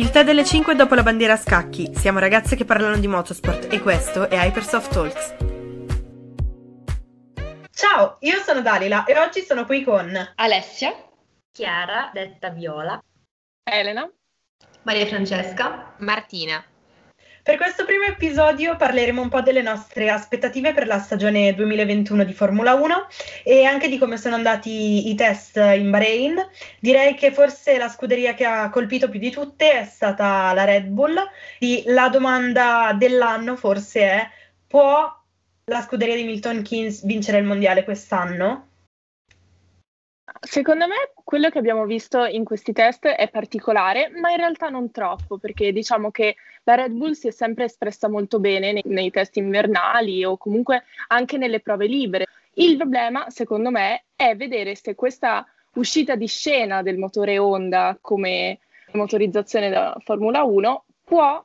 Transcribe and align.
Il 0.00 0.08
tè 0.08 0.24
delle 0.24 0.46
5 0.46 0.74
dopo 0.76 0.94
la 0.94 1.02
bandiera 1.02 1.34
a 1.34 1.36
scacchi. 1.36 1.90
Siamo 1.94 2.20
ragazze 2.20 2.56
che 2.56 2.64
parlano 2.64 2.96
di 2.96 3.06
motorsport 3.06 3.70
e 3.70 3.82
questo 3.82 4.30
è 4.30 4.36
Hypersoft 4.36 4.90
Talks. 4.90 5.34
Ciao, 7.70 8.16
io 8.20 8.38
sono 8.38 8.62
Dalila 8.62 9.04
e 9.04 9.18
oggi 9.18 9.42
sono 9.42 9.66
qui 9.66 9.84
con 9.84 10.10
Alessia, 10.36 10.94
Chiara, 11.52 12.10
detta 12.14 12.48
Viola, 12.48 12.98
Elena, 13.62 14.10
Maria 14.84 15.04
Francesca, 15.04 15.94
Martina. 15.98 16.64
Per 17.50 17.58
questo 17.58 17.84
primo 17.84 18.04
episodio 18.04 18.76
parleremo 18.76 19.20
un 19.20 19.28
po' 19.28 19.40
delle 19.40 19.60
nostre 19.60 20.08
aspettative 20.08 20.72
per 20.72 20.86
la 20.86 21.00
stagione 21.00 21.52
2021 21.52 22.22
di 22.22 22.32
Formula 22.32 22.74
1 22.74 23.08
e 23.42 23.64
anche 23.64 23.88
di 23.88 23.98
come 23.98 24.18
sono 24.18 24.36
andati 24.36 25.10
i 25.10 25.14
test 25.16 25.56
in 25.56 25.90
Bahrain. 25.90 26.36
Direi 26.78 27.14
che 27.14 27.32
forse 27.32 27.76
la 27.76 27.88
scuderia 27.88 28.34
che 28.34 28.44
ha 28.44 28.70
colpito 28.70 29.08
più 29.08 29.18
di 29.18 29.32
tutte 29.32 29.80
è 29.80 29.84
stata 29.84 30.52
la 30.52 30.62
Red 30.62 30.86
Bull. 30.86 31.16
E 31.58 31.82
la 31.86 32.08
domanda 32.08 32.94
dell'anno 32.96 33.56
forse 33.56 34.00
è: 34.00 34.30
può 34.68 35.12
la 35.64 35.80
scuderia 35.80 36.14
di 36.14 36.22
Milton 36.22 36.62
Keynes 36.62 37.04
vincere 37.04 37.38
il 37.38 37.46
mondiale 37.46 37.82
quest'anno? 37.82 38.69
Secondo 40.42 40.86
me 40.86 41.12
quello 41.22 41.50
che 41.50 41.58
abbiamo 41.58 41.84
visto 41.84 42.24
in 42.24 42.44
questi 42.44 42.72
test 42.72 43.06
è 43.06 43.28
particolare, 43.28 44.10
ma 44.18 44.30
in 44.30 44.38
realtà 44.38 44.70
non 44.70 44.90
troppo, 44.90 45.36
perché 45.36 45.70
diciamo 45.70 46.10
che 46.10 46.36
la 46.64 46.76
Red 46.76 46.92
Bull 46.92 47.12
si 47.12 47.28
è 47.28 47.30
sempre 47.30 47.64
espressa 47.64 48.08
molto 48.08 48.40
bene 48.40 48.72
nei, 48.72 48.82
nei 48.86 49.10
test 49.10 49.36
invernali 49.36 50.24
o 50.24 50.38
comunque 50.38 50.84
anche 51.08 51.36
nelle 51.36 51.60
prove 51.60 51.86
libere. 51.86 52.26
Il 52.54 52.78
problema, 52.78 53.28
secondo 53.28 53.70
me, 53.70 54.04
è 54.16 54.34
vedere 54.34 54.74
se 54.76 54.94
questa 54.94 55.46
uscita 55.74 56.16
di 56.16 56.26
scena 56.26 56.82
del 56.82 56.96
motore 56.96 57.38
Honda 57.38 57.98
come 58.00 58.60
motorizzazione 58.92 59.68
da 59.68 59.94
Formula 60.02 60.42
1 60.42 60.84
può 61.04 61.44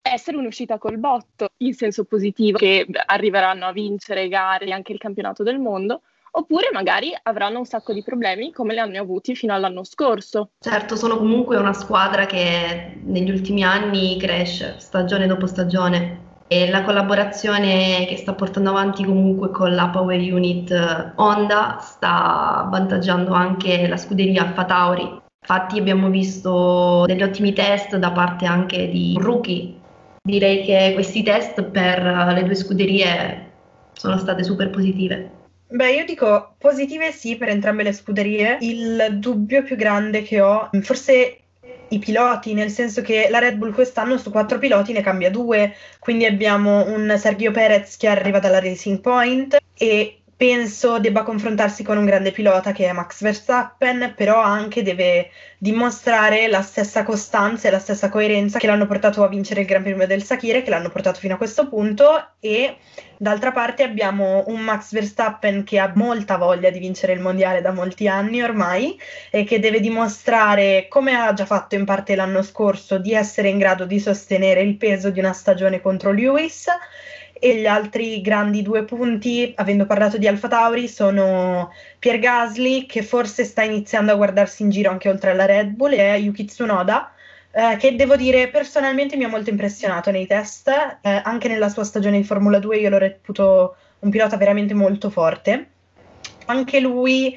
essere 0.00 0.36
un'uscita 0.36 0.78
col 0.78 0.98
botto, 0.98 1.48
in 1.58 1.74
senso 1.74 2.04
positivo, 2.04 2.56
che 2.56 2.86
arriveranno 3.06 3.66
a 3.66 3.72
vincere 3.72 4.28
gare 4.28 4.66
e 4.66 4.72
anche 4.72 4.92
il 4.92 4.98
campionato 4.98 5.42
del 5.42 5.58
mondo, 5.58 6.02
oppure 6.32 6.70
magari 6.72 7.16
avranno 7.22 7.58
un 7.58 7.64
sacco 7.64 7.92
di 7.92 8.02
problemi 8.02 8.52
come 8.52 8.74
li 8.74 8.80
hanno 8.80 8.98
avuti 8.98 9.34
fino 9.34 9.54
all'anno 9.54 9.84
scorso. 9.84 10.50
Certo, 10.60 10.96
sono 10.96 11.16
comunque 11.16 11.56
una 11.56 11.72
squadra 11.72 12.26
che 12.26 12.98
negli 13.04 13.30
ultimi 13.30 13.64
anni 13.64 14.18
cresce 14.18 14.76
stagione 14.78 15.26
dopo 15.26 15.46
stagione 15.46 16.26
e 16.48 16.70
la 16.70 16.82
collaborazione 16.82 18.06
che 18.08 18.16
sta 18.16 18.32
portando 18.32 18.70
avanti 18.70 19.04
comunque 19.04 19.50
con 19.50 19.74
la 19.74 19.88
Power 19.88 20.18
Unit 20.18 20.70
eh, 20.70 21.12
Honda 21.16 21.76
sta 21.80 22.64
avvantaggiando 22.64 23.32
anche 23.34 23.86
la 23.86 23.98
scuderia 23.98 24.42
Alfa 24.42 24.64
Tauri. 24.64 25.20
Infatti 25.40 25.78
abbiamo 25.78 26.08
visto 26.08 27.04
degli 27.06 27.22
ottimi 27.22 27.52
test 27.52 27.96
da 27.96 28.12
parte 28.12 28.46
anche 28.46 28.88
di 28.88 29.16
rookie. 29.18 29.74
Direi 30.22 30.64
che 30.64 30.92
questi 30.94 31.22
test 31.22 31.62
per 31.64 32.02
le 32.02 32.44
due 32.44 32.54
scuderie 32.54 33.50
sono 33.92 34.16
state 34.16 34.42
super 34.42 34.70
positive. 34.70 35.30
Beh, 35.70 35.92
io 35.92 36.04
dico 36.04 36.54
positive 36.58 37.12
sì 37.12 37.36
per 37.36 37.50
entrambe 37.50 37.82
le 37.82 37.92
scuderie. 37.92 38.56
Il 38.60 39.18
dubbio 39.18 39.62
più 39.62 39.76
grande 39.76 40.22
che 40.22 40.40
ho, 40.40 40.70
forse 40.80 41.40
i 41.90 41.98
piloti, 41.98 42.54
nel 42.54 42.70
senso 42.70 43.02
che 43.02 43.28
la 43.30 43.38
Red 43.38 43.56
Bull 43.56 43.72
quest'anno 43.72 44.18
su 44.18 44.30
quattro 44.30 44.58
piloti 44.58 44.92
ne 44.92 45.02
cambia 45.02 45.30
due, 45.30 45.74
quindi 45.98 46.24
abbiamo 46.24 46.86
un 46.86 47.14
Sergio 47.18 47.50
Perez 47.50 47.96
che 47.96 48.08
arriva 48.08 48.38
dalla 48.38 48.60
Racing 48.60 49.00
Point 49.00 49.58
e 49.74 50.17
penso 50.38 51.00
debba 51.00 51.24
confrontarsi 51.24 51.82
con 51.82 51.98
un 51.98 52.04
grande 52.04 52.30
pilota 52.30 52.70
che 52.70 52.86
è 52.86 52.92
Max 52.92 53.22
Verstappen, 53.22 54.14
però 54.16 54.40
anche 54.40 54.84
deve 54.84 55.30
dimostrare 55.58 56.46
la 56.46 56.62
stessa 56.62 57.02
costanza 57.02 57.66
e 57.66 57.72
la 57.72 57.80
stessa 57.80 58.08
coerenza 58.08 58.60
che 58.60 58.68
l'hanno 58.68 58.86
portato 58.86 59.24
a 59.24 59.28
vincere 59.28 59.62
il 59.62 59.66
Gran 59.66 59.82
Premio 59.82 60.06
del 60.06 60.22
Sakire, 60.22 60.62
che 60.62 60.70
l'hanno 60.70 60.90
portato 60.90 61.18
fino 61.18 61.34
a 61.34 61.38
questo 61.38 61.68
punto 61.68 62.34
e 62.38 62.76
d'altra 63.16 63.50
parte 63.50 63.82
abbiamo 63.82 64.44
un 64.46 64.60
Max 64.60 64.92
Verstappen 64.92 65.64
che 65.64 65.80
ha 65.80 65.90
molta 65.96 66.36
voglia 66.36 66.70
di 66.70 66.78
vincere 66.78 67.14
il 67.14 67.20
mondiale 67.20 67.60
da 67.60 67.72
molti 67.72 68.06
anni 68.06 68.40
ormai 68.40 68.96
e 69.32 69.42
che 69.42 69.58
deve 69.58 69.80
dimostrare, 69.80 70.86
come 70.88 71.16
ha 71.16 71.32
già 71.32 71.46
fatto 71.46 71.74
in 71.74 71.84
parte 71.84 72.14
l'anno 72.14 72.42
scorso, 72.42 72.98
di 72.98 73.12
essere 73.12 73.48
in 73.48 73.58
grado 73.58 73.86
di 73.86 73.98
sostenere 73.98 74.60
il 74.60 74.76
peso 74.76 75.10
di 75.10 75.18
una 75.18 75.32
stagione 75.32 75.80
contro 75.80 76.12
Lewis 76.12 76.68
e 77.40 77.56
gli 77.56 77.66
altri 77.66 78.20
grandi 78.20 78.62
due 78.62 78.84
punti, 78.84 79.52
avendo 79.56 79.86
parlato 79.86 80.18
di 80.18 80.26
Alfa 80.26 80.48
Tauri, 80.48 80.88
sono 80.88 81.72
Pier 81.98 82.18
Gasly, 82.18 82.86
che 82.86 83.02
forse 83.02 83.44
sta 83.44 83.62
iniziando 83.62 84.12
a 84.12 84.16
guardarsi 84.16 84.62
in 84.62 84.70
giro 84.70 84.90
anche 84.90 85.08
oltre 85.08 85.30
alla 85.30 85.46
Red 85.46 85.70
Bull, 85.70 85.92
e 85.92 86.16
Yuki 86.18 86.44
Tsunoda, 86.44 87.12
eh, 87.50 87.76
che 87.76 87.96
devo 87.96 88.16
dire 88.16 88.48
personalmente 88.48 89.16
mi 89.16 89.24
ha 89.24 89.28
molto 89.28 89.50
impressionato 89.50 90.10
nei 90.10 90.26
test, 90.26 90.68
eh, 90.68 91.20
anche 91.24 91.48
nella 91.48 91.68
sua 91.68 91.84
stagione 91.84 92.16
in 92.16 92.24
Formula 92.24 92.58
2 92.58 92.78
io 92.78 92.90
lo 92.90 92.98
reputo 92.98 93.76
un 94.00 94.10
pilota 94.10 94.36
veramente 94.36 94.74
molto 94.74 95.10
forte. 95.10 95.70
Anche 96.46 96.80
lui 96.80 97.36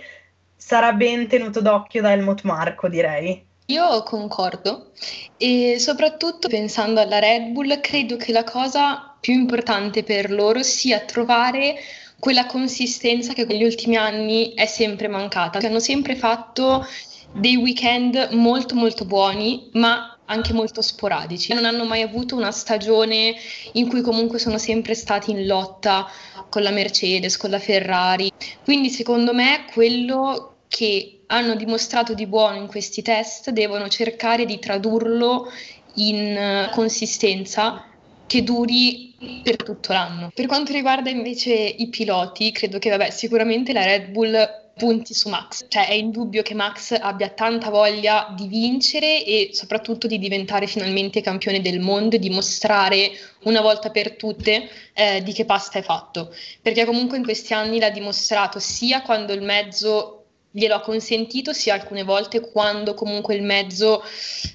sarà 0.55 0.93
ben 0.93 1.27
tenuto 1.27 1.61
d'occhio 1.61 2.01
da 2.01 2.11
Helmut 2.11 2.43
Marco, 2.43 2.87
direi. 2.87 3.49
Io 3.71 4.03
concordo 4.03 4.91
e 5.37 5.77
soprattutto 5.79 6.49
pensando 6.49 6.99
alla 6.99 7.19
Red 7.19 7.51
Bull, 7.51 7.79
credo 7.79 8.17
che 8.17 8.33
la 8.33 8.43
cosa 8.43 9.15
più 9.17 9.33
importante 9.33 10.03
per 10.03 10.29
loro 10.29 10.61
sia 10.61 10.99
trovare 10.99 11.77
quella 12.19 12.47
consistenza 12.47 13.31
che 13.31 13.45
negli 13.45 13.63
ultimi 13.63 13.95
anni 13.95 14.53
è 14.55 14.65
sempre 14.65 15.07
mancata. 15.07 15.65
Hanno 15.65 15.79
sempre 15.79 16.17
fatto 16.17 16.85
dei 17.31 17.55
weekend 17.55 18.31
molto 18.31 18.75
molto 18.75 19.05
buoni, 19.05 19.69
ma 19.73 20.17
anche 20.25 20.51
molto 20.51 20.81
sporadici. 20.81 21.53
Non 21.53 21.63
hanno 21.63 21.85
mai 21.85 22.01
avuto 22.01 22.35
una 22.35 22.51
stagione 22.51 23.35
in 23.73 23.87
cui 23.87 24.01
comunque 24.01 24.37
sono 24.37 24.57
sempre 24.57 24.95
stati 24.95 25.31
in 25.31 25.45
lotta 25.45 26.09
con 26.49 26.61
la 26.61 26.71
Mercedes, 26.71 27.37
con 27.37 27.51
la 27.51 27.59
Ferrari. 27.59 28.29
Quindi 28.65 28.89
secondo 28.89 29.33
me 29.33 29.63
quello 29.71 30.50
che 30.71 31.23
hanno 31.27 31.55
dimostrato 31.55 32.13
di 32.13 32.25
buono 32.27 32.55
in 32.55 32.67
questi 32.67 33.01
test 33.01 33.49
devono 33.49 33.89
cercare 33.89 34.45
di 34.45 34.57
tradurlo 34.57 35.51
in 35.95 36.15
eh, 36.15 36.69
consistenza 36.71 37.87
che 38.25 38.41
duri 38.41 39.13
per 39.43 39.57
tutto 39.57 39.91
l'anno. 39.91 40.31
Per 40.33 40.45
quanto 40.45 40.71
riguarda 40.71 41.09
invece 41.09 41.51
i 41.53 41.89
piloti, 41.89 42.53
credo 42.53 42.79
che 42.79 42.89
vabbè, 42.89 43.09
sicuramente 43.09 43.73
la 43.73 43.83
Red 43.83 44.11
Bull 44.11 44.33
punti 44.77 45.13
su 45.13 45.27
Max, 45.27 45.65
cioè 45.67 45.89
è 45.89 45.93
indubbio 45.93 46.41
che 46.41 46.53
Max 46.53 46.97
abbia 46.97 47.27
tanta 47.27 47.69
voglia 47.69 48.33
di 48.33 48.47
vincere 48.47 49.25
e 49.25 49.49
soprattutto 49.51 50.07
di 50.07 50.17
diventare 50.19 50.67
finalmente 50.67 51.19
campione 51.19 51.59
del 51.59 51.81
mondo 51.81 52.15
e 52.15 52.19
dimostrare 52.19 53.11
una 53.43 53.59
volta 53.59 53.89
per 53.89 54.15
tutte 54.15 54.69
eh, 54.93 55.21
di 55.21 55.33
che 55.33 55.43
pasta 55.43 55.79
è 55.79 55.81
fatto, 55.81 56.33
perché 56.61 56.85
comunque 56.85 57.17
in 57.17 57.23
questi 57.23 57.53
anni 57.53 57.77
l'ha 57.77 57.89
dimostrato 57.89 58.59
sia 58.59 59.01
quando 59.01 59.33
il 59.33 59.41
mezzo 59.41 60.20
glielo 60.51 60.75
ha 60.75 60.81
consentito 60.81 61.53
sia 61.53 61.73
alcune 61.73 62.03
volte 62.03 62.41
quando 62.41 62.93
comunque 62.93 63.35
il 63.35 63.43
mezzo 63.43 64.03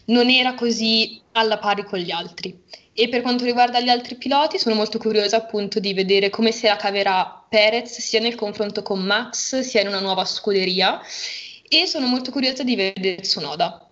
non 0.06 0.28
era 0.28 0.54
così 0.54 1.20
alla 1.32 1.58
pari 1.58 1.84
con 1.84 1.98
gli 1.98 2.10
altri. 2.10 2.62
E 2.98 3.08
per 3.08 3.20
quanto 3.20 3.44
riguarda 3.44 3.80
gli 3.80 3.90
altri 3.90 4.16
piloti, 4.16 4.58
sono 4.58 4.74
molto 4.74 4.98
curiosa 4.98 5.36
appunto 5.36 5.80
di 5.80 5.92
vedere 5.92 6.30
come 6.30 6.50
se 6.50 6.68
la 6.68 6.76
caverà 6.76 7.44
Perez 7.46 7.98
sia 7.98 8.20
nel 8.20 8.34
confronto 8.34 8.80
con 8.82 9.00
Max, 9.00 9.60
sia 9.60 9.82
in 9.82 9.88
una 9.88 10.00
nuova 10.00 10.24
scuderia. 10.24 11.00
E 11.68 11.86
sono 11.86 12.06
molto 12.06 12.30
curiosa 12.30 12.62
di 12.62 12.74
vedere 12.74 13.16
Tsunoda. 13.20 13.86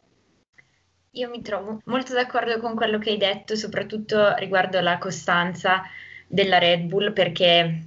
Io 1.10 1.28
mi 1.28 1.42
trovo 1.42 1.80
molto 1.84 2.14
d'accordo 2.14 2.58
con 2.60 2.74
quello 2.74 2.98
che 2.98 3.10
hai 3.10 3.18
detto, 3.18 3.56
soprattutto 3.56 4.34
riguardo 4.36 4.78
alla 4.78 4.96
costanza 4.96 5.82
della 6.26 6.58
Red 6.58 6.84
Bull, 6.84 7.12
perché 7.12 7.84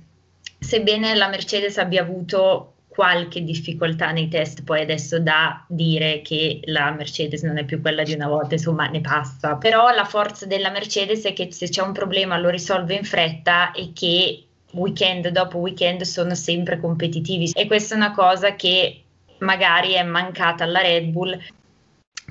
sebbene 0.60 1.16
la 1.16 1.30
Mercedes 1.30 1.80
abbia 1.80 2.04
avuto 2.04 2.77
qualche 2.98 3.44
difficoltà 3.44 4.10
nei 4.10 4.28
test, 4.28 4.64
poi 4.64 4.82
adesso 4.82 5.20
da 5.20 5.64
dire 5.68 6.24
che 6.24 6.62
la 6.64 6.90
Mercedes 6.90 7.44
non 7.44 7.60
è 7.60 7.64
più 7.64 7.80
quella 7.80 8.02
di 8.02 8.14
una 8.14 8.28
volta, 8.28 8.56
insomma 8.56 8.88
ne 8.88 9.02
passa, 9.02 9.56
però 9.56 9.92
la 9.92 10.04
forza 10.04 10.48
della 10.48 10.72
Mercedes 10.72 11.24
è 11.26 11.34
che 11.34 11.52
se 11.52 11.70
c'è 11.70 11.84
un 11.84 11.92
problema 11.92 12.40
lo 12.40 12.50
risolve 12.50 12.96
in 12.96 13.04
fretta 13.04 13.70
e 13.72 13.92
che 13.94 14.46
weekend 14.72 15.28
dopo 15.28 15.60
weekend 15.60 16.02
sono 16.02 16.34
sempre 16.34 16.80
competitivi. 16.80 17.52
E 17.54 17.68
questa 17.68 17.94
è 17.94 17.98
una 17.98 18.14
cosa 18.14 18.56
che 18.56 19.04
magari 19.42 19.92
è 19.92 20.02
mancata 20.02 20.64
alla 20.64 20.82
Red 20.82 21.10
Bull. 21.10 21.40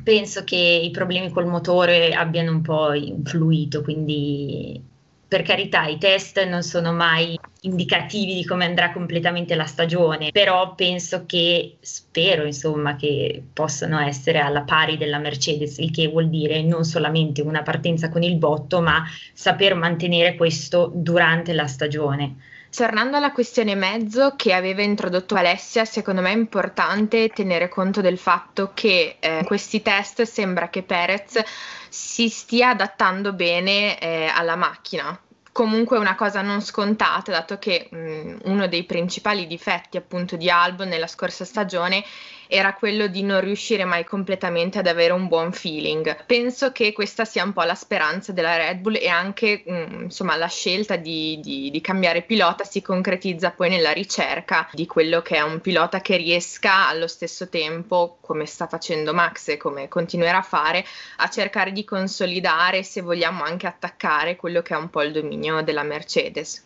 Penso 0.03 0.43
che 0.43 0.57
i 0.57 0.91
problemi 0.91 1.31
col 1.31 1.47
motore 1.47 2.11
abbiano 2.11 2.51
un 2.51 2.63
po' 2.63 2.93
influito, 2.93 3.83
quindi 3.83 4.83
per 5.29 5.43
carità, 5.43 5.87
i 5.87 5.99
test 5.99 6.45
non 6.45 6.65
sono 6.65 6.93
mai 6.93 7.39
indicativi 7.67 8.35
di 8.35 8.45
come 8.45 8.65
andrà 8.65 8.93
completamente 8.93 9.55
la 9.55 9.67
stagione, 9.67 10.31
però 10.31 10.75
penso 10.75 11.25
che, 11.27 11.77
spero 11.81 12.45
insomma, 12.45 12.97
che 12.97 13.43
possano 13.53 13.99
essere 14.01 14.39
alla 14.39 14.63
pari 14.63 14.97
della 14.97 15.19
Mercedes, 15.19 15.79
il 15.79 15.91
che 15.91 16.09
vuol 16.09 16.29
dire 16.29 16.63
non 16.63 16.85
solamente 16.85 17.43
una 17.43 17.63
partenza 17.63 18.09
con 18.09 18.23
il 18.23 18.37
botto, 18.37 18.81
ma 18.81 19.05
saper 19.33 19.75
mantenere 19.75 20.37
questo 20.37 20.91
durante 20.95 21.53
la 21.53 21.67
stagione. 21.67 22.37
Tornando 22.75 23.17
alla 23.17 23.33
questione 23.33 23.75
mezzo 23.75 24.35
che 24.37 24.53
aveva 24.53 24.83
introdotto 24.83 25.35
Alessia, 25.35 25.87
secondo 25.87 26.21
me 26.21 26.33
è 26.33 26.37
importante 26.37 27.29
tenere 27.29 27.69
conto 27.69 28.03
del 28.03 28.19
fatto 28.19 28.73
che 28.75 29.17
eh, 29.19 29.39
in 29.39 29.45
questi 29.45 29.81
test 29.81 30.23
sembra 30.23 30.69
che 30.69 30.83
Perez 30.83 31.43
si 31.89 32.29
stia 32.29 32.71
adattando 32.71 33.33
bene 33.33 33.99
eh, 33.99 34.27
alla 34.27 34.57
macchina, 34.57 35.19
comunque 35.57 35.97
una 35.97 36.15
cosa 36.17 36.43
non 36.43 36.61
scontata, 36.61 37.33
dato 37.33 37.59
che 37.59 37.89
mh, 37.91 38.41
uno 38.45 38.69
dei 38.69 38.85
principali 38.85 39.47
difetti 39.47 39.97
appunto 39.97 40.37
di 40.37 40.51
Albon 40.51 40.89
nella 40.89 41.07
scorsa 41.07 41.47
stagione 41.47 42.05
era 42.49 42.75
quello 42.75 43.07
di 43.07 43.23
non 43.23 43.41
riuscire 43.41 43.85
mai 43.85 44.05
completamente 44.05 44.79
ad 44.79 44.87
avere 44.87 45.13
un 45.13 45.29
buon 45.29 45.53
feeling. 45.53 46.25
Penso 46.27 46.73
che 46.73 46.93
questa 46.93 47.25
sia 47.25 47.45
un 47.45 47.53
po' 47.53 47.63
la 47.63 47.75
speranza 47.75 48.33
della 48.33 48.57
Red 48.57 48.79
Bull 48.79 48.97
e 48.97 49.09
anche 49.09 49.63
mh, 49.65 50.03
insomma 50.05 50.37
la 50.37 50.49
scelta 50.49 50.97
di, 50.97 51.39
di, 51.43 51.71
di, 51.71 51.81
cambiare 51.81 52.23
pilota 52.23 52.65
si 52.65 52.83
concretizza 52.83 53.51
poi 53.51 53.71
nella 53.71 53.93
ricerca 53.93 54.69
di 54.73 54.87
quello 54.87 55.23
che 55.23 55.37
è 55.37 55.43
un 55.43 55.61
pilota 55.61 56.01
che 56.01 56.17
riesca 56.17 56.89
allo 56.89 57.07
stesso 57.07 57.49
tempo, 57.49 58.19
come 58.21 58.47
sta 58.47 58.67
facendo 58.67 59.15
Max 59.15 59.49
e 59.49 59.57
come 59.57 59.89
continuerà 59.89 60.39
a 60.39 60.43
fare, 60.43 60.85
a 61.17 61.29
cercare 61.29 61.73
di 61.73 61.85
consolidare, 61.85 62.83
se 62.83 63.01
vogliamo 63.01 63.43
anche 63.45 63.67
attaccare 63.67 64.37
quello 64.37 64.63
che 64.63 64.75
è 64.75 64.77
un 64.77 64.91
po' 64.91 65.03
il 65.03 65.13
dominio 65.13 65.63
della 65.63 65.83
Mercedes. 65.83 66.65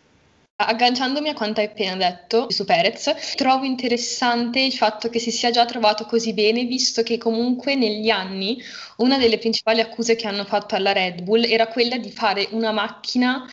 Agganciandomi 0.65 1.29
a 1.29 1.33
quanto 1.33 1.59
hai 1.59 1.67
appena 1.67 1.95
detto 1.95 2.49
su 2.49 2.65
Perez, 2.65 3.33
trovo 3.35 3.65
interessante 3.65 4.59
il 4.59 4.73
fatto 4.73 5.09
che 5.09 5.19
si 5.19 5.31
sia 5.31 5.51
già 5.51 5.65
trovato 5.65 6.05
così 6.05 6.33
bene, 6.33 6.65
visto 6.65 7.03
che 7.03 7.17
comunque 7.17 7.75
negli 7.75 8.09
anni 8.09 8.61
una 8.97 9.17
delle 9.17 9.37
principali 9.37 9.81
accuse 9.81 10.15
che 10.15 10.27
hanno 10.27 10.45
fatto 10.45 10.75
alla 10.75 10.91
Red 10.91 11.23
Bull 11.23 11.43
era 11.43 11.67
quella 11.67 11.97
di 11.97 12.11
fare 12.11 12.47
una 12.51 12.71
macchina 12.71 13.45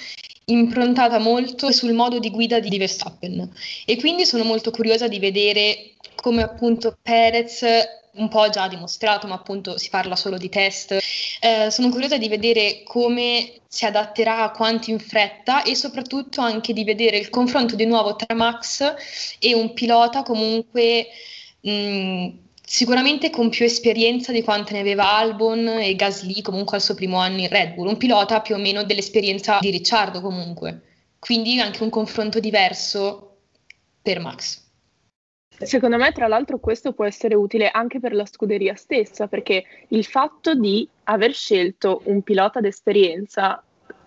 improntata 0.47 1.19
molto 1.19 1.73
sul 1.73 1.93
modo 1.93 2.19
di 2.19 2.31
guida 2.31 2.59
di 2.59 2.79
Verstappen. 2.79 3.51
E 3.85 3.97
quindi 3.97 4.25
sono 4.27 4.45
molto 4.45 4.71
curiosa 4.71 5.09
di 5.09 5.19
vedere 5.19 5.93
come 6.15 6.43
appunto 6.43 6.97
Perez 7.01 7.65
un 8.19 8.29
po' 8.29 8.49
già 8.51 8.69
dimostrato, 8.69 9.27
ma 9.27 9.35
appunto 9.35 9.79
si 9.79 9.89
parla 9.89 10.17
solo 10.17 10.37
di 10.37 10.49
test. 10.49 10.93
Eh, 11.41 11.71
sono 11.71 11.89
curiosa 11.89 12.19
di 12.19 12.29
vedere 12.29 12.83
come 12.85 13.61
si 13.69 13.85
adatterà 13.85 14.43
a 14.43 14.51
quanto 14.51 14.91
in 14.91 14.99
fretta 14.99 15.63
e 15.63 15.75
soprattutto 15.75 16.41
anche 16.41 16.73
di 16.73 16.85
vedere 16.85 17.19
il 17.19 17.31
confronto 17.31 17.77
di 17.77 17.85
nuovo 17.85 18.17
tra 18.17 18.35
Max 18.35 18.95
e 19.39 19.55
un 19.55 19.75
pilota 19.75 20.23
comunque 20.23 21.07
mh, 21.61 22.29
sicuramente 22.65 23.31
con 23.31 23.49
più 23.49 23.65
esperienza 23.65 24.33
di 24.33 24.43
quante 24.43 24.73
ne 24.73 24.81
aveva 24.81 25.17
Albon 25.17 25.69
e 25.69 25.95
Gasly 25.95 26.43
comunque 26.43 26.77
al 26.77 26.83
suo 26.83 26.95
primo 26.95 27.19
anno 27.19 27.41
in 27.41 27.49
Red 27.49 27.75
Bull, 27.75 27.89
un 27.89 27.97
pilota 27.97 28.41
più 28.41 28.55
o 28.55 28.59
meno 28.59 28.85
dell'esperienza 28.85 29.59
di 29.61 29.71
Ricciardo 29.71 30.21
comunque, 30.21 30.83
quindi 31.19 31.59
anche 31.61 31.83
un 31.83 31.91
confronto 31.91 32.41
diverso 32.41 33.37
per 34.03 34.21
Max. 34.21 34.67
Secondo 35.61 35.97
me, 35.97 36.13
tra 36.13 36.29
l'altro, 36.29 36.59
questo 36.59 36.93
può 36.93 37.05
essere 37.05 37.35
utile 37.35 37.69
anche 37.69 37.99
per 38.01 38.15
la 38.15 38.27
scuderia 38.27 38.75
stessa, 38.75 39.27
perché 39.27 39.65
il 39.89 40.05
fatto 40.05 40.55
di 40.55 40.89
aver 41.05 41.33
scelto 41.33 42.03
un 42.05 42.23
pilota 42.23 42.61
d'esperienza 42.61 43.63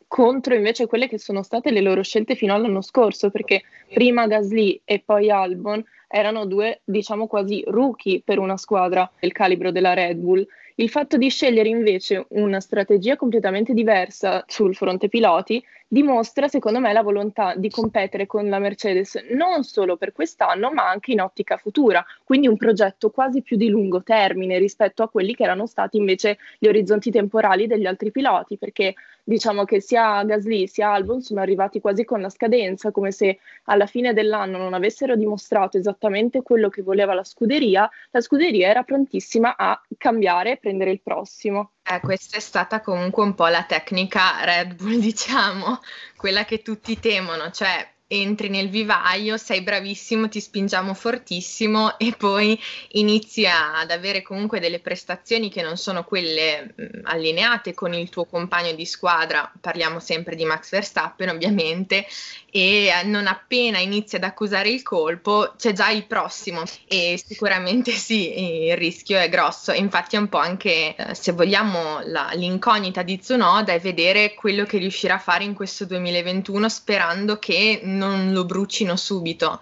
contro 0.07 0.55
invece 0.55 0.87
quelle 0.87 1.07
che 1.07 1.17
sono 1.17 1.41
state 1.41 1.71
le 1.71 1.79
loro 1.79 2.03
scelte 2.03 2.35
fino 2.35 2.53
all'anno 2.53 2.81
scorso, 2.81 3.29
perché 3.29 3.63
prima 3.93 4.27
Gasly 4.27 4.81
e 4.83 5.01
poi 5.05 5.29
Albon 5.29 5.83
erano 6.07 6.45
due, 6.45 6.81
diciamo 6.83 7.27
quasi 7.27 7.63
rookie 7.65 8.21
per 8.23 8.37
una 8.37 8.57
squadra 8.57 9.09
del 9.19 9.31
calibro 9.31 9.71
della 9.71 9.93
Red 9.93 10.17
Bull. 10.17 10.45
Il 10.81 10.89
fatto 10.89 11.15
di 11.15 11.29
scegliere 11.29 11.69
invece 11.69 12.25
una 12.29 12.59
strategia 12.59 13.15
completamente 13.15 13.75
diversa 13.75 14.43
sul 14.47 14.73
fronte 14.75 15.09
piloti 15.09 15.63
dimostra, 15.87 16.47
secondo 16.47 16.79
me, 16.79 16.91
la 16.91 17.03
volontà 17.03 17.53
di 17.53 17.69
competere 17.69 18.25
con 18.25 18.49
la 18.49 18.57
Mercedes 18.57 19.13
non 19.29 19.63
solo 19.63 19.95
per 19.95 20.11
quest'anno, 20.11 20.71
ma 20.71 20.89
anche 20.89 21.11
in 21.11 21.21
ottica 21.21 21.57
futura, 21.57 22.03
quindi 22.23 22.47
un 22.47 22.57
progetto 22.57 23.11
quasi 23.11 23.43
più 23.43 23.57
di 23.57 23.69
lungo 23.69 24.01
termine 24.01 24.57
rispetto 24.57 25.03
a 25.03 25.09
quelli 25.09 25.35
che 25.35 25.43
erano 25.43 25.67
stati 25.67 25.97
invece 25.97 26.39
gli 26.57 26.65
orizzonti 26.65 27.11
temporali 27.11 27.67
degli 27.67 27.85
altri 27.85 28.09
piloti, 28.09 28.57
perché 28.57 28.95
diciamo 29.31 29.63
che 29.63 29.79
sia 29.79 30.23
Gasly 30.25 30.67
sia 30.67 30.91
Albon 30.91 31.21
sono 31.21 31.39
arrivati 31.39 31.79
quasi 31.79 32.03
con 32.03 32.19
la 32.19 32.29
scadenza, 32.29 32.91
come 32.91 33.11
se 33.11 33.39
alla 33.65 33.85
fine 33.85 34.13
dell'anno 34.13 34.57
non 34.57 34.73
avessero 34.73 35.15
dimostrato 35.15 35.77
esattamente 35.77 36.41
quello 36.41 36.67
che 36.67 36.81
voleva 36.81 37.13
la 37.13 37.23
scuderia, 37.23 37.89
la 38.09 38.19
scuderia 38.19 38.67
era 38.67 38.83
prontissima 38.83 39.55
a 39.55 39.81
cambiare 39.97 40.51
e 40.51 40.57
prendere 40.57 40.91
il 40.91 40.99
prossimo. 41.01 41.71
Eh, 41.83 42.01
questa 42.01 42.35
è 42.35 42.41
stata 42.41 42.81
comunque 42.81 43.23
un 43.23 43.33
po' 43.33 43.47
la 43.47 43.63
tecnica 43.63 44.43
Red 44.43 44.75
Bull, 44.75 44.99
diciamo, 44.99 45.79
quella 46.17 46.43
che 46.43 46.61
tutti 46.61 46.99
temono, 46.99 47.51
cioè 47.51 47.87
entri 48.11 48.49
nel 48.49 48.69
vivaio, 48.69 49.37
sei 49.37 49.61
bravissimo, 49.61 50.27
ti 50.27 50.41
spingiamo 50.41 50.93
fortissimo 50.93 51.97
e 51.97 52.13
poi 52.17 52.59
inizi 52.89 53.45
ad 53.45 53.89
avere 53.89 54.21
comunque 54.21 54.59
delle 54.59 54.79
prestazioni 54.79 55.49
che 55.49 55.61
non 55.61 55.77
sono 55.77 56.03
quelle 56.03 56.73
mh, 56.75 56.83
allineate 57.03 57.73
con 57.73 57.93
il 57.93 58.09
tuo 58.09 58.25
compagno 58.25 58.73
di 58.73 58.85
squadra, 58.85 59.49
parliamo 59.59 59.99
sempre 59.99 60.35
di 60.35 60.43
Max 60.43 60.71
Verstappen 60.71 61.29
ovviamente, 61.29 62.05
e 62.51 62.91
non 63.05 63.27
appena 63.27 63.79
inizi 63.79 64.17
ad 64.17 64.23
accusare 64.23 64.69
il 64.69 64.83
colpo 64.83 65.53
c'è 65.57 65.71
già 65.71 65.89
il 65.89 66.05
prossimo 66.05 66.63
e 66.85 67.21
sicuramente 67.25 67.91
sì, 67.91 68.65
il 68.67 68.75
rischio 68.75 69.17
è 69.17 69.29
grosso. 69.29 69.71
Infatti 69.71 70.17
è 70.17 70.19
un 70.19 70.27
po' 70.27 70.37
anche, 70.37 70.93
eh, 70.95 71.15
se 71.15 71.31
vogliamo, 71.31 72.01
la, 72.03 72.31
l'incognita 72.33 73.03
di 73.03 73.17
Tsunoda 73.17 73.71
è 73.71 73.79
vedere 73.79 74.33
quello 74.33 74.65
che 74.65 74.79
riuscirà 74.79 75.15
a 75.15 75.19
fare 75.19 75.45
in 75.45 75.53
questo 75.53 75.85
2021 75.85 76.67
sperando 76.67 77.39
che 77.39 77.79
non 78.07 78.31
lo 78.33 78.45
brucino 78.45 78.95
subito 78.95 79.59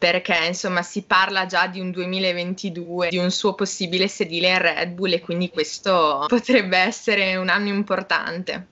perché 0.00 0.46
insomma 0.46 0.82
si 0.82 1.02
parla 1.02 1.44
già 1.44 1.66
di 1.66 1.78
un 1.78 1.90
2022, 1.90 3.10
di 3.10 3.18
un 3.18 3.30
suo 3.30 3.52
possibile 3.52 4.08
sedile 4.08 4.48
in 4.48 4.58
Red 4.58 4.92
Bull 4.92 5.12
e 5.12 5.20
quindi 5.20 5.50
questo 5.50 6.24
potrebbe 6.26 6.78
essere 6.78 7.36
un 7.36 7.50
anno 7.50 7.68
importante. 7.68 8.66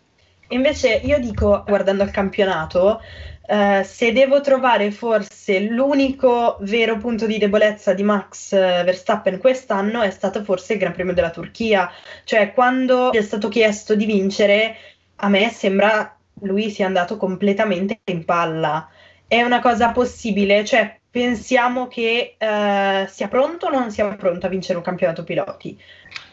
Invece 0.48 1.02
io 1.04 1.18
dico, 1.18 1.64
guardando 1.66 2.02
il 2.02 2.10
campionato, 2.10 3.00
Uh, 3.48 3.82
se 3.82 4.12
devo 4.12 4.42
trovare 4.42 4.90
forse 4.90 5.60
l'unico 5.60 6.58
vero 6.60 6.98
punto 6.98 7.24
di 7.24 7.38
debolezza 7.38 7.94
di 7.94 8.02
Max 8.02 8.50
uh, 8.50 8.84
Verstappen 8.84 9.38
quest'anno 9.38 10.02
è 10.02 10.10
stato 10.10 10.44
forse 10.44 10.74
il 10.74 10.78
Gran 10.78 10.92
Premio 10.92 11.14
della 11.14 11.30
Turchia, 11.30 11.90
cioè 12.24 12.52
quando 12.52 13.08
gli 13.10 13.16
è 13.16 13.22
stato 13.22 13.48
chiesto 13.48 13.94
di 13.94 14.04
vincere, 14.04 14.76
a 15.16 15.30
me 15.30 15.48
sembra 15.48 16.14
lui 16.42 16.68
sia 16.68 16.84
andato 16.84 17.16
completamente 17.16 18.00
in 18.04 18.26
palla. 18.26 18.86
È 19.28 19.42
una 19.42 19.60
cosa 19.60 19.92
possibile, 19.92 20.64
cioè 20.64 21.00
pensiamo 21.10 21.86
che 21.86 22.36
uh, 22.40 23.06
sia 23.06 23.28
pronto 23.28 23.66
o 23.66 23.70
non 23.70 23.90
sia 23.90 24.08
pronto 24.16 24.46
a 24.46 24.48
vincere 24.48 24.78
un 24.78 24.84
campionato 24.84 25.22
piloti? 25.22 25.78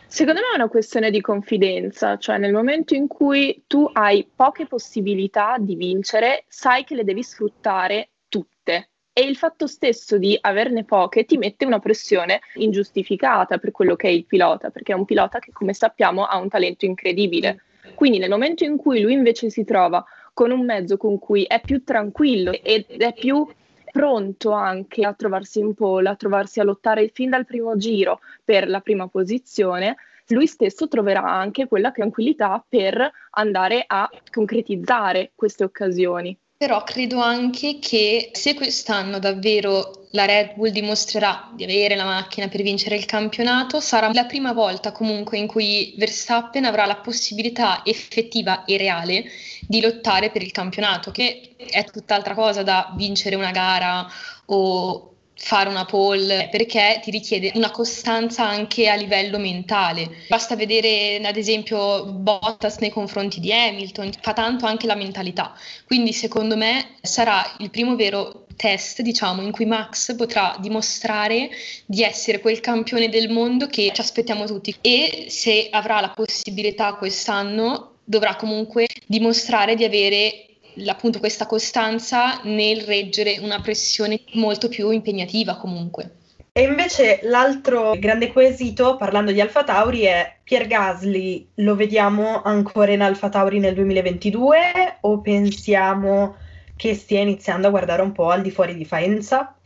Secondo 0.08 0.40
me 0.40 0.54
è 0.54 0.56
una 0.56 0.70
questione 0.70 1.12
di 1.12 1.20
confidenza, 1.20 2.18
cioè 2.18 2.38
nel 2.38 2.54
momento 2.54 2.96
in 2.96 3.08
cui 3.08 3.64
tu 3.68 3.90
hai 3.92 4.26
poche 4.34 4.66
possibilità 4.66 5.58
di 5.60 5.76
vincere, 5.76 6.46
sai 6.48 6.86
che 6.86 6.96
le 6.96 7.04
devi 7.04 7.22
sfruttare 7.22 8.12
tutte. 8.30 8.92
E 9.12 9.24
il 9.24 9.36
fatto 9.36 9.68
stesso 9.68 10.18
di 10.18 10.38
averne 10.40 10.86
poche 10.86 11.26
ti 11.26 11.38
mette 11.38 11.66
una 11.66 11.80
pressione 11.80 12.40
ingiustificata 12.54 13.58
per 13.58 13.72
quello 13.72 13.98
che 13.98 14.08
è 14.08 14.12
il 14.12 14.26
pilota, 14.26 14.70
perché 14.70 14.94
è 14.94 14.96
un 14.96 15.04
pilota 15.04 15.40
che, 15.40 15.52
come 15.52 15.74
sappiamo, 15.74 16.24
ha 16.24 16.38
un 16.38 16.48
talento 16.48 16.86
incredibile. 16.86 17.62
Quindi 17.94 18.20
nel 18.20 18.30
momento 18.30 18.64
in 18.64 18.78
cui 18.78 19.02
lui 19.02 19.12
invece 19.12 19.50
si 19.50 19.66
trova 19.66 20.02
con 20.36 20.52
un 20.52 20.66
mezzo 20.66 20.98
con 20.98 21.18
cui 21.18 21.44
è 21.46 21.62
più 21.62 21.82
tranquillo 21.86 22.52
ed 22.52 22.88
è 22.90 23.14
più 23.14 23.48
pronto 23.90 24.52
anche 24.52 25.06
a 25.06 25.14
trovarsi 25.14 25.60
in 25.60 25.74
pole, 25.74 26.10
a 26.10 26.16
trovarsi 26.18 26.60
a 26.60 26.66
lottare 26.66 27.08
fin 27.08 27.30
dal 27.30 27.46
primo 27.46 27.78
giro 27.78 28.20
per 28.44 28.68
la 28.68 28.82
prima 28.82 29.08
posizione, 29.08 29.96
lui 30.28 30.46
stesso 30.46 30.90
troverà 30.90 31.24
anche 31.24 31.68
quella 31.68 31.92
tranquillità 31.92 32.62
per 32.68 33.10
andare 33.32 33.86
a 33.88 34.10
concretizzare 34.30 35.32
queste 35.36 35.64
occasioni. 35.64 36.38
Però 36.58 36.84
credo 36.84 37.20
anche 37.20 37.80
che 37.80 38.30
se 38.34 38.54
quest'anno 38.54 39.20
davvero 39.20 40.08
la 40.12 40.24
Red 40.24 40.56
Bull 40.56 40.70
dimostrerà 40.70 41.52
di 41.54 41.66
avere 41.66 41.96
la 41.96 42.06
macchina 42.06 42.48
per 42.48 42.62
vincere 42.62 42.96
il 42.96 43.06
campionato, 43.06 43.82
sarà 43.82 44.10
la 44.14 44.24
prima 44.24 44.54
volta 44.54 44.94
comunque 44.94 45.38
in 45.38 45.48
cui 45.48 45.94
Verstappen 45.98 46.64
avrà 46.64 46.86
la 46.86 46.96
possibilità 46.96 47.82
effettiva 47.84 48.64
e 48.64 48.78
reale 48.78 49.26
di 49.68 49.82
lottare 49.82 50.32
per 50.32 50.42
il 50.42 50.52
campionato, 50.52 51.12
che 51.12 51.56
è 51.58 51.84
tutt'altra 51.84 52.34
cosa 52.34 52.64
da 52.64 52.94
vincere 52.96 53.36
una 53.36 53.52
gara 53.52 54.08
o 54.46 55.15
fare 55.38 55.70
una 55.70 55.86
pole 55.86 56.48
perché 56.50 57.00
ti 57.04 57.12
richiede 57.12 57.52
una 57.56 57.72
costanza 57.72 58.48
anche 58.48 58.90
a 58.90 58.96
livello 58.96 59.38
mentale. 59.38 60.10
Basta 60.28 60.56
vedere 60.56 61.20
ad 61.24 61.38
esempio 61.38 62.06
Bottas 62.06 62.78
nei 62.78 62.90
confronti 62.90 63.40
di 63.40 63.54
Hamilton, 63.54 64.12
fa 64.22 64.34
tanto 64.34 64.66
anche 64.66 64.88
la 64.88 64.96
mentalità. 64.96 65.54
Quindi 65.86 66.14
secondo 66.14 66.56
me 66.56 66.96
sarà 67.02 67.56
il 67.60 67.70
primo 67.70 67.96
vero 67.96 68.46
test, 68.56 69.02
diciamo, 69.02 69.42
in 69.42 69.52
cui 69.52 69.66
Max 69.66 70.16
potrà 70.16 70.56
dimostrare 70.60 71.50
di 71.86 72.04
essere 72.04 72.40
quel 72.40 72.60
campione 72.62 73.10
del 73.10 73.30
mondo 73.30 73.68
che 73.68 73.92
ci 73.94 74.02
aspettiamo 74.02 74.46
tutti 74.46 74.74
e 74.82 75.26
se 75.30 75.68
avrà 75.70 76.00
la 76.00 76.10
possibilità 76.10 76.94
quest'anno 76.94 77.92
dovrà 78.04 78.36
comunque 78.36 78.88
dimostrare 79.08 79.76
di 79.76 79.84
avere 79.84 80.46
appunto 80.88 81.20
questa 81.20 81.46
costanza 81.46 82.42
nel 82.44 82.82
reggere 82.82 83.38
una 83.40 83.60
pressione 83.62 84.22
molto 84.34 84.70
più 84.70 84.90
impegnativa 84.92 85.56
comunque. 85.58 86.18
E 86.58 86.62
invece 86.62 87.20
l'altro 87.24 87.96
grande 88.00 88.32
quesito, 88.32 88.96
parlando 88.96 89.34
di 89.34 89.42
Alfa 89.42 89.66
Tauri, 89.66 90.04
è 90.04 90.38
Pier 90.42 90.68
Gasly 90.68 91.50
lo 91.56 91.76
vediamo 91.76 92.42
ancora 92.44 92.94
in 92.94 93.02
Alfa 93.02 93.28
Tauri 93.28 93.60
nel 93.60 93.74
2022 93.74 95.00
o 95.02 95.20
pensiamo 95.20 96.38
che 96.78 96.94
stia 96.94 97.20
iniziando 97.20 97.68
a 97.68 97.72
guardare 97.72 98.02
un 98.02 98.14
po' 98.14 98.30
al 98.30 98.42
di 98.42 98.52
fuori 98.52 98.76
di 98.76 98.86
Faenza? 98.86 99.58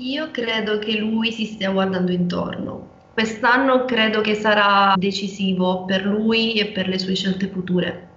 Io 0.00 0.30
credo 0.32 0.78
che 0.78 0.96
lui 0.96 1.30
si 1.30 1.44
stia 1.44 1.70
guardando 1.70 2.10
intorno. 2.10 2.96
Quest'anno 3.14 3.84
credo 3.84 4.20
che 4.20 4.34
sarà 4.34 4.94
decisivo 4.96 5.84
per 5.84 6.04
lui 6.04 6.54
e 6.54 6.66
per 6.66 6.88
le 6.88 6.98
sue 6.98 7.14
scelte 7.14 7.48
future. 7.48 8.07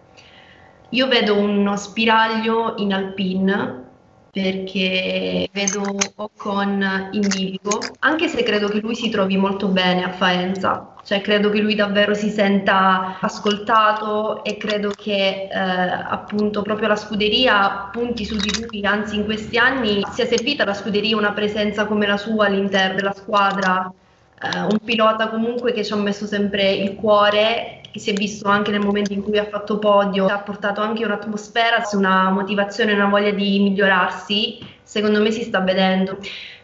Io 0.94 1.08
vedo 1.08 1.38
uno 1.38 1.78
spiraglio 1.78 2.76
in 2.78 2.94
Alpine 2.94 3.80
perché 4.32 5.50
vedo 5.52 5.98
Ocon 6.16 7.10
in 7.12 7.28
bilico, 7.28 7.80
anche 8.00 8.28
se 8.28 8.44
credo 8.44 8.68
che 8.68 8.80
lui 8.80 8.96
si 8.96 9.10
trovi 9.10 9.38
molto 9.38 9.68
bene 9.68 10.04
a 10.04 10.12
Faenza, 10.12 10.96
cioè 11.04 11.22
credo 11.22 11.50
che 11.50 11.60
lui 11.60 11.76
davvero 11.76 12.14
si 12.14 12.30
senta 12.30 13.18
ascoltato 13.22 14.44
e 14.44 14.58
credo 14.58 14.92
che 14.96 15.50
eh, 15.50 15.58
appunto 15.58 16.62
proprio 16.62 16.90
la 16.90 16.96
scuderia 16.96 17.90
punti 17.92 18.26
su 18.26 18.36
di 18.36 18.52
lui, 18.62 18.86
anzi 18.86 19.16
in 19.16 19.26
questi 19.26 19.58
anni 19.58 20.02
sia 20.12 20.26
servita 20.26 20.64
alla 20.64 20.74
scuderia 20.74 21.16
una 21.16 21.32
presenza 21.32 21.86
come 21.86 22.06
la 22.06 22.18
sua 22.18 22.48
all'interno 22.48 22.96
della 22.96 23.14
squadra, 23.14 23.92
eh, 24.42 24.60
un 24.60 24.80
pilota 24.84 25.30
comunque 25.30 25.72
che 25.72 25.86
ci 25.86 25.94
ha 25.94 25.98
messo 25.98 26.26
sempre 26.26 26.72
il 26.72 26.96
cuore 26.96 27.81
che 27.92 28.00
si 28.00 28.12
è 28.12 28.14
visto 28.14 28.48
anche 28.48 28.72
nel 28.72 28.80
momento 28.80 29.14
in 29.14 29.22
cui 29.22 29.38
ha 29.38 29.46
fatto 29.46 29.78
podio, 29.78 30.28
ha 30.28 30.40
portato 30.40 30.82
anche 30.82 31.04
un'atmosfera, 31.04 31.84
una 31.94 32.30
motivazione, 32.30 32.94
una 32.94 33.08
voglia 33.08 33.32
di 33.32 33.60
migliorarsi, 33.60 34.60
secondo 34.82 35.22
me 35.22 35.32
si 35.32 35.44
sta 35.44 35.60
vedendo. 35.60 36.18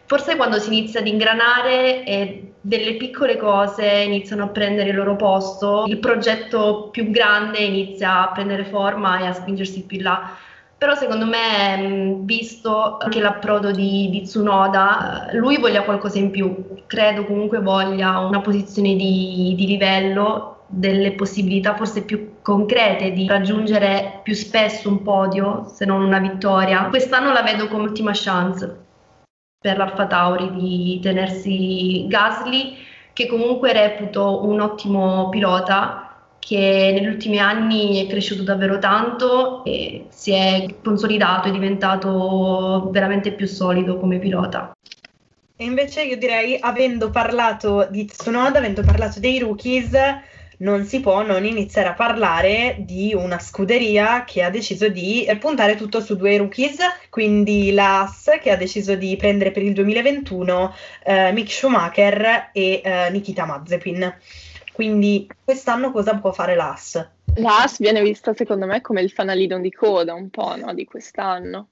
Forse 0.06 0.36
quando 0.36 0.58
si 0.58 0.68
inizia 0.68 1.00
ad 1.00 1.06
ingranare 1.06 2.02
e 2.04 2.52
delle 2.62 2.94
piccole 2.94 3.36
cose 3.36 3.86
iniziano 3.86 4.44
a 4.44 4.48
prendere 4.48 4.88
il 4.88 4.96
loro 4.96 5.16
posto, 5.16 5.84
il 5.86 5.98
progetto 5.98 6.88
più 6.90 7.10
grande 7.10 7.58
inizia 7.58 8.22
a 8.22 8.32
prendere 8.32 8.64
forma 8.64 9.20
e 9.20 9.26
a 9.26 9.34
spingersi 9.34 9.84
più 9.84 9.98
in 9.98 10.04
là. 10.04 10.30
Però 10.78 10.94
secondo 10.94 11.26
me, 11.26 12.20
visto 12.20 12.98
anche 12.98 13.20
l'approdo 13.20 13.70
di, 13.70 14.08
di, 14.10 14.22
Tsunoda, 14.22 15.28
lui 15.32 15.58
voglia 15.58 15.82
qualcosa 15.82 16.18
in 16.18 16.30
più. 16.30 16.84
Credo 16.86 17.24
comunque 17.24 17.58
voglia 17.58 18.20
una 18.20 18.40
posizione 18.40 18.94
di, 18.94 19.54
di 19.56 19.66
livello 19.66 20.57
delle 20.70 21.12
possibilità 21.12 21.74
forse 21.74 22.02
più 22.02 22.34
concrete 22.42 23.12
di 23.12 23.26
raggiungere 23.26 24.20
più 24.22 24.34
spesso 24.34 24.88
un 24.88 25.02
podio, 25.02 25.64
se 25.74 25.86
non 25.86 26.02
una 26.02 26.18
vittoria. 26.18 26.84
Quest'anno 26.84 27.32
la 27.32 27.42
vedo 27.42 27.68
come 27.68 27.84
ultima 27.84 28.12
chance 28.14 28.84
per 29.58 29.76
l'Alfa 29.78 30.06
Tauri 30.06 30.52
di 30.52 31.00
tenersi 31.02 32.06
Gasly, 32.06 32.76
che 33.12 33.26
comunque 33.26 33.72
reputo 33.72 34.44
un 34.44 34.60
ottimo 34.60 35.28
pilota 35.30 36.04
che 36.38 36.92
negli 36.94 37.06
ultimi 37.06 37.38
anni 37.38 38.04
è 38.04 38.08
cresciuto 38.08 38.42
davvero 38.42 38.78
tanto 38.78 39.64
e 39.64 40.06
si 40.10 40.32
è 40.32 40.66
consolidato, 40.82 41.48
è 41.48 41.50
diventato 41.50 42.88
veramente 42.92 43.32
più 43.32 43.46
solido 43.46 43.98
come 43.98 44.18
pilota. 44.18 44.72
E 45.56 45.64
invece 45.64 46.04
io 46.04 46.16
direi, 46.16 46.56
avendo 46.60 47.10
parlato 47.10 47.88
di 47.90 48.04
Tsunoda, 48.04 48.58
avendo 48.58 48.82
parlato 48.82 49.18
dei 49.18 49.40
rookies, 49.40 49.90
non 50.58 50.84
si 50.84 51.00
può 51.00 51.22
non 51.22 51.44
iniziare 51.44 51.88
a 51.88 51.94
parlare 51.94 52.76
di 52.80 53.14
una 53.14 53.38
scuderia 53.38 54.24
che 54.24 54.42
ha 54.42 54.50
deciso 54.50 54.88
di 54.88 55.26
puntare 55.38 55.76
tutto 55.76 56.00
su 56.00 56.16
due 56.16 56.36
rookies, 56.36 56.78
quindi 57.10 57.72
l'AS 57.72 58.38
che 58.40 58.50
ha 58.50 58.56
deciso 58.56 58.94
di 58.94 59.16
prendere 59.16 59.50
per 59.50 59.62
il 59.62 59.74
2021 59.74 60.74
eh, 61.04 61.32
Mick 61.32 61.50
Schumacher 61.50 62.50
e 62.52 62.80
eh, 62.82 63.10
Nikita 63.10 63.44
Mazepin. 63.44 64.16
Quindi 64.72 65.28
quest'anno 65.44 65.90
cosa 65.90 66.16
può 66.16 66.32
fare 66.32 66.54
l'AS? 66.54 67.08
L'AS 67.34 67.78
viene 67.78 68.02
vista 68.02 68.32
secondo 68.34 68.66
me 68.66 68.80
come 68.80 69.02
il 69.02 69.10
fanalino 69.10 69.60
di 69.60 69.70
coda 69.70 70.14
un 70.14 70.30
po' 70.30 70.56
no, 70.56 70.72
di 70.74 70.84
quest'anno 70.84 71.68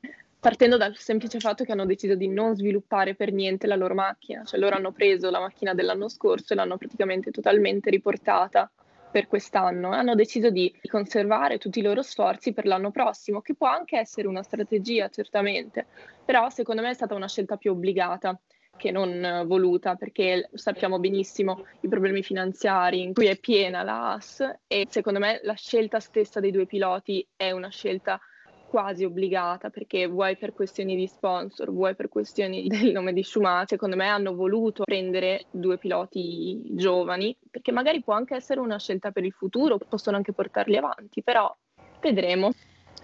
partendo 0.46 0.76
dal 0.76 0.96
semplice 0.96 1.40
fatto 1.40 1.64
che 1.64 1.72
hanno 1.72 1.86
deciso 1.86 2.14
di 2.14 2.28
non 2.28 2.54
sviluppare 2.54 3.16
per 3.16 3.32
niente 3.32 3.66
la 3.66 3.74
loro 3.74 3.94
macchina, 3.94 4.44
cioè 4.44 4.60
loro 4.60 4.76
hanno 4.76 4.92
preso 4.92 5.28
la 5.28 5.40
macchina 5.40 5.74
dell'anno 5.74 6.08
scorso 6.08 6.52
e 6.52 6.56
l'hanno 6.56 6.76
praticamente 6.76 7.32
totalmente 7.32 7.90
riportata 7.90 8.70
per 9.16 9.28
quest'anno, 9.28 9.92
hanno 9.92 10.14
deciso 10.14 10.50
di 10.50 10.70
conservare 10.90 11.56
tutti 11.56 11.78
i 11.78 11.82
loro 11.82 12.02
sforzi 12.02 12.52
per 12.52 12.66
l'anno 12.66 12.90
prossimo, 12.90 13.40
che 13.40 13.54
può 13.54 13.66
anche 13.66 13.96
essere 13.96 14.28
una 14.28 14.42
strategia 14.42 15.08
certamente, 15.08 15.86
però 16.22 16.50
secondo 16.50 16.82
me 16.82 16.90
è 16.90 16.92
stata 16.92 17.14
una 17.14 17.26
scelta 17.26 17.56
più 17.56 17.70
obbligata 17.70 18.38
che 18.76 18.90
non 18.90 19.44
voluta, 19.46 19.94
perché 19.94 20.50
sappiamo 20.52 20.98
benissimo 20.98 21.64
i 21.80 21.88
problemi 21.88 22.22
finanziari 22.22 23.00
in 23.00 23.14
cui 23.14 23.24
è 23.24 23.38
piena 23.38 23.82
la 23.82 24.12
AS 24.12 24.44
e 24.66 24.86
secondo 24.90 25.18
me 25.18 25.40
la 25.44 25.54
scelta 25.54 25.98
stessa 25.98 26.38
dei 26.38 26.50
due 26.50 26.66
piloti 26.66 27.26
è 27.34 27.52
una 27.52 27.70
scelta 27.70 28.20
quasi 28.66 29.04
obbligata 29.04 29.70
perché 29.70 30.06
vuoi 30.06 30.36
per 30.36 30.52
questioni 30.52 30.96
di 30.96 31.06
sponsor, 31.06 31.70
vuoi 31.70 31.94
per 31.94 32.08
questioni 32.08 32.66
del 32.68 32.92
nome 32.92 33.12
di 33.12 33.22
Schumacher, 33.22 33.68
secondo 33.68 33.96
me 33.96 34.06
hanno 34.08 34.34
voluto 34.34 34.84
prendere 34.84 35.46
due 35.50 35.78
piloti 35.78 36.62
giovani 36.74 37.36
perché 37.50 37.72
magari 37.72 38.02
può 38.02 38.14
anche 38.14 38.34
essere 38.34 38.60
una 38.60 38.78
scelta 38.78 39.10
per 39.10 39.24
il 39.24 39.32
futuro, 39.32 39.78
possono 39.78 40.16
anche 40.16 40.32
portarli 40.32 40.76
avanti, 40.76 41.22
però 41.22 41.54
vedremo. 42.00 42.50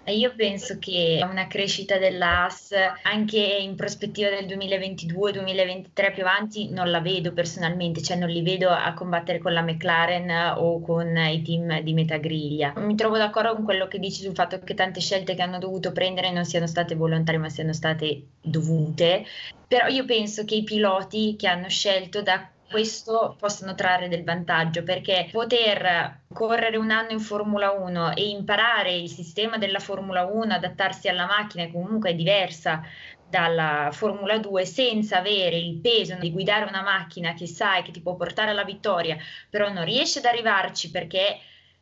Io 0.05 0.33
penso 0.35 0.79
che 0.79 1.21
una 1.23 1.47
crescita 1.47 1.97
dell'AS 1.97 2.73
anche 3.03 3.39
in 3.39 3.75
prospettiva 3.75 4.29
del 4.29 4.45
2022-2023 4.47 6.13
più 6.13 6.23
avanti 6.23 6.69
non 6.69 6.91
la 6.91 6.99
vedo 6.99 7.31
personalmente, 7.31 8.01
cioè 8.01 8.17
non 8.17 8.27
li 8.29 8.41
vedo 8.41 8.69
a 8.69 8.93
combattere 8.93 9.39
con 9.39 9.53
la 9.53 9.61
McLaren 9.61 10.55
o 10.57 10.81
con 10.81 11.15
i 11.15 11.41
team 11.41 11.79
di 11.79 11.93
metagriglia. 11.93 12.73
Mi 12.77 12.95
trovo 12.95 13.17
d'accordo 13.17 13.55
con 13.55 13.63
quello 13.63 13.87
che 13.87 13.97
dici 13.97 14.21
sul 14.21 14.35
fatto 14.35 14.59
che 14.59 14.73
tante 14.73 14.99
scelte 14.99 15.35
che 15.35 15.41
hanno 15.41 15.57
dovuto 15.57 15.93
prendere 15.93 16.31
non 16.31 16.43
siano 16.43 16.67
state 16.67 16.95
volontarie 16.95 17.39
ma 17.39 17.49
siano 17.49 17.71
state 17.71 18.23
dovute, 18.41 19.25
però 19.65 19.87
io 19.87 20.03
penso 20.03 20.43
che 20.43 20.55
i 20.55 20.63
piloti 20.63 21.35
che 21.37 21.47
hanno 21.47 21.69
scelto 21.69 22.21
da 22.21 22.45
questo 22.73 23.35
possono 23.37 23.75
trarre 23.75 24.07
del 24.07 24.23
vantaggio 24.23 24.81
perché 24.81 25.29
poter 25.31 26.21
correre 26.33 26.75
un 26.75 26.89
anno 26.89 27.11
in 27.11 27.19
Formula 27.19 27.69
1 27.69 28.15
e 28.15 28.29
imparare 28.29 28.95
il 28.95 29.09
sistema 29.09 29.59
della 29.59 29.77
Formula 29.77 30.25
1, 30.25 30.55
adattarsi 30.55 31.07
alla 31.07 31.27
macchina 31.27 31.65
che 31.65 31.71
comunque 31.71 32.09
è 32.09 32.15
diversa 32.15 32.81
dalla 33.29 33.89
Formula 33.91 34.39
2 34.39 34.65
senza 34.65 35.19
avere 35.19 35.55
il 35.55 35.81
peso 35.81 36.15
di 36.15 36.31
guidare 36.31 36.65
una 36.65 36.81
macchina 36.81 37.35
che 37.35 37.45
sai 37.45 37.83
che 37.83 37.91
ti 37.91 38.01
può 38.01 38.15
portare 38.15 38.49
alla 38.49 38.63
vittoria, 38.63 39.17
però 39.51 39.71
non 39.71 39.85
riesci 39.85 40.17
ad 40.17 40.25
arrivarci 40.25 40.89
perché 40.89 41.37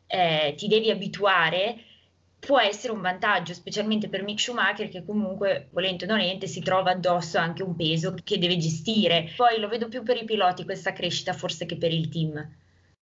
eh, 0.06 0.52
ti 0.58 0.68
devi 0.68 0.90
abituare 0.90 1.91
può 2.44 2.58
essere 2.58 2.92
un 2.92 3.00
vantaggio, 3.00 3.54
specialmente 3.54 4.08
per 4.08 4.24
Mick 4.24 4.40
Schumacher 4.40 4.88
che 4.88 5.04
comunque, 5.04 5.68
volente 5.70 6.06
o 6.06 6.08
nolente, 6.08 6.48
si 6.48 6.60
trova 6.60 6.90
addosso 6.90 7.38
anche 7.38 7.62
un 7.62 7.76
peso 7.76 8.16
che 8.24 8.38
deve 8.38 8.56
gestire. 8.56 9.32
Poi 9.36 9.60
lo 9.60 9.68
vedo 9.68 9.86
più 9.86 10.02
per 10.02 10.16
i 10.16 10.24
piloti 10.24 10.64
questa 10.64 10.92
crescita 10.92 11.32
forse 11.34 11.66
che 11.66 11.76
per 11.76 11.92
il 11.92 12.08
team. 12.08 12.44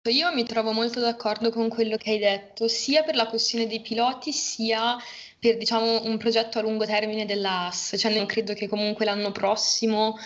Io 0.10 0.34
mi 0.34 0.44
trovo 0.44 0.72
molto 0.72 1.00
d'accordo 1.00 1.51
con 1.51 1.70
quello 1.70 1.98
che 1.98 2.12
hai 2.12 2.17
detto, 2.17 2.67
sia 2.67 3.03
per 3.03 3.15
la 3.15 3.27
questione 3.27 3.67
dei 3.67 3.82
piloti, 3.82 4.32
sia 4.32 4.98
per 5.38 5.58
diciamo, 5.58 6.03
un 6.06 6.17
progetto 6.17 6.58
a 6.58 6.63
lungo 6.63 6.86
termine 6.86 7.25
dell'AS. 7.25 7.94
Cioè, 7.96 8.15
non 8.15 8.25
credo 8.25 8.53
che 8.53 8.67
comunque 8.67 9.06
l'anno 9.06 9.32
prossimo 9.32 10.17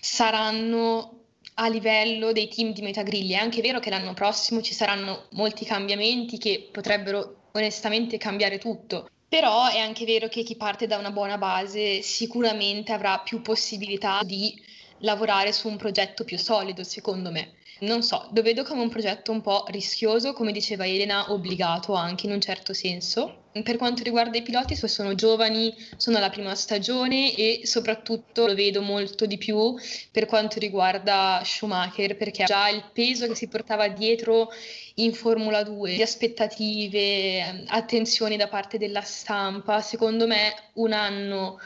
saranno 0.00 1.17
a 1.60 1.68
livello 1.68 2.32
dei 2.32 2.48
team 2.48 2.72
di 2.72 2.82
metagriglia. 2.82 3.38
È 3.38 3.42
anche 3.42 3.60
vero 3.60 3.80
che 3.80 3.90
l'anno 3.90 4.14
prossimo 4.14 4.62
ci 4.62 4.74
saranno 4.74 5.26
molti 5.32 5.64
cambiamenti 5.64 6.38
che 6.38 6.68
potrebbero 6.70 7.48
onestamente 7.52 8.16
cambiare 8.16 8.58
tutto. 8.58 9.08
Però 9.28 9.68
è 9.68 9.78
anche 9.78 10.04
vero 10.04 10.28
che 10.28 10.42
chi 10.42 10.56
parte 10.56 10.86
da 10.86 10.96
una 10.96 11.10
buona 11.10 11.36
base 11.36 12.00
sicuramente 12.00 12.92
avrà 12.92 13.18
più 13.18 13.42
possibilità 13.42 14.20
di 14.22 14.54
lavorare 14.98 15.52
su 15.52 15.68
un 15.68 15.76
progetto 15.76 16.24
più 16.24 16.38
solido, 16.38 16.82
secondo 16.82 17.30
me. 17.30 17.52
Non 17.80 18.02
so, 18.02 18.28
lo 18.32 18.42
vedo 18.42 18.64
come 18.64 18.82
un 18.82 18.88
progetto 18.88 19.30
un 19.30 19.40
po' 19.40 19.64
rischioso, 19.68 20.32
come 20.32 20.50
diceva 20.50 20.84
Elena, 20.84 21.30
obbligato 21.32 21.94
anche 21.94 22.26
in 22.26 22.32
un 22.32 22.40
certo 22.40 22.72
senso. 22.72 23.44
Per 23.52 23.76
quanto 23.76 24.02
riguarda 24.02 24.36
i 24.36 24.42
piloti, 24.42 24.74
sono 24.74 25.14
giovani, 25.14 25.74
sono 25.96 26.16
alla 26.16 26.30
prima 26.30 26.54
stagione 26.54 27.34
e 27.34 27.60
soprattutto 27.64 28.46
lo 28.46 28.54
vedo 28.54 28.82
molto 28.82 29.26
di 29.26 29.38
più 29.38 29.74
per 30.10 30.26
quanto 30.26 30.58
riguarda 30.58 31.40
Schumacher, 31.44 32.16
perché 32.16 32.44
già 32.44 32.68
il 32.68 32.84
peso 32.92 33.26
che 33.26 33.34
si 33.34 33.48
portava 33.48 33.88
dietro 33.88 34.50
in 34.94 35.12
Formula 35.12 35.62
2, 35.62 35.94
di 35.94 36.02
aspettative, 36.02 37.64
attenzioni 37.66 38.36
da 38.36 38.48
parte 38.48 38.78
della 38.78 39.02
stampa, 39.02 39.80
secondo 39.80 40.26
me 40.26 40.54
un 40.74 40.92
anno 40.92 41.58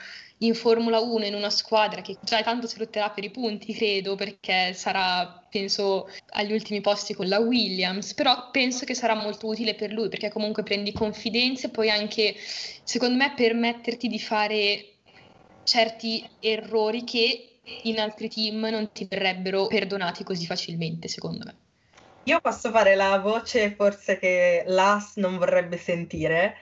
in 0.43 0.55
Formula 0.55 1.01
1 1.01 1.25
in 1.25 1.35
una 1.35 1.51
squadra 1.51 2.01
che 2.01 2.17
già 2.21 2.43
tanto 2.43 2.67
si 2.67 2.79
lotterà 2.79 3.11
per 3.11 3.25
i 3.25 3.31
punti, 3.31 3.73
credo, 3.75 4.15
perché 4.15 4.73
sarà, 4.75 5.45
penso, 5.49 6.09
agli 6.31 6.53
ultimi 6.53 6.81
posti 6.81 7.15
con 7.15 7.29
la 7.29 7.39
Williams, 7.39 8.15
però 8.15 8.51
penso 8.51 8.85
che 8.85 8.95
sarà 8.95 9.15
molto 9.15 9.47
utile 9.47 9.75
per 9.75 9.93
lui 9.93 10.09
perché 10.09 10.31
comunque 10.31 10.63
prendi 10.63 10.93
confidenza 10.93 11.67
e 11.67 11.71
poi 11.71 11.91
anche, 11.91 12.35
secondo 12.83 13.17
me, 13.17 13.33
permetterti 13.35 14.09
di 14.09 14.19
fare 14.19 14.87
certi 15.65 16.29
errori 16.41 17.05
che 17.05 17.61
in 17.83 18.01
altri 18.01 18.29
team 18.29 18.67
non 18.67 18.91
ti 18.93 19.07
verrebbero 19.09 19.69
perdonati 19.69 20.25
così 20.25 20.47
facilmente, 20.47 21.07
secondo 21.07 21.45
me. 21.45 21.55
Io 22.25 22.41
posso 22.41 22.71
fare 22.71 22.95
la 22.95 23.19
voce 23.19 23.75
forse 23.75 24.19
che 24.19 24.63
l'AS 24.67 25.17
non 25.17 25.39
vorrebbe 25.39 25.77
sentire, 25.77 26.57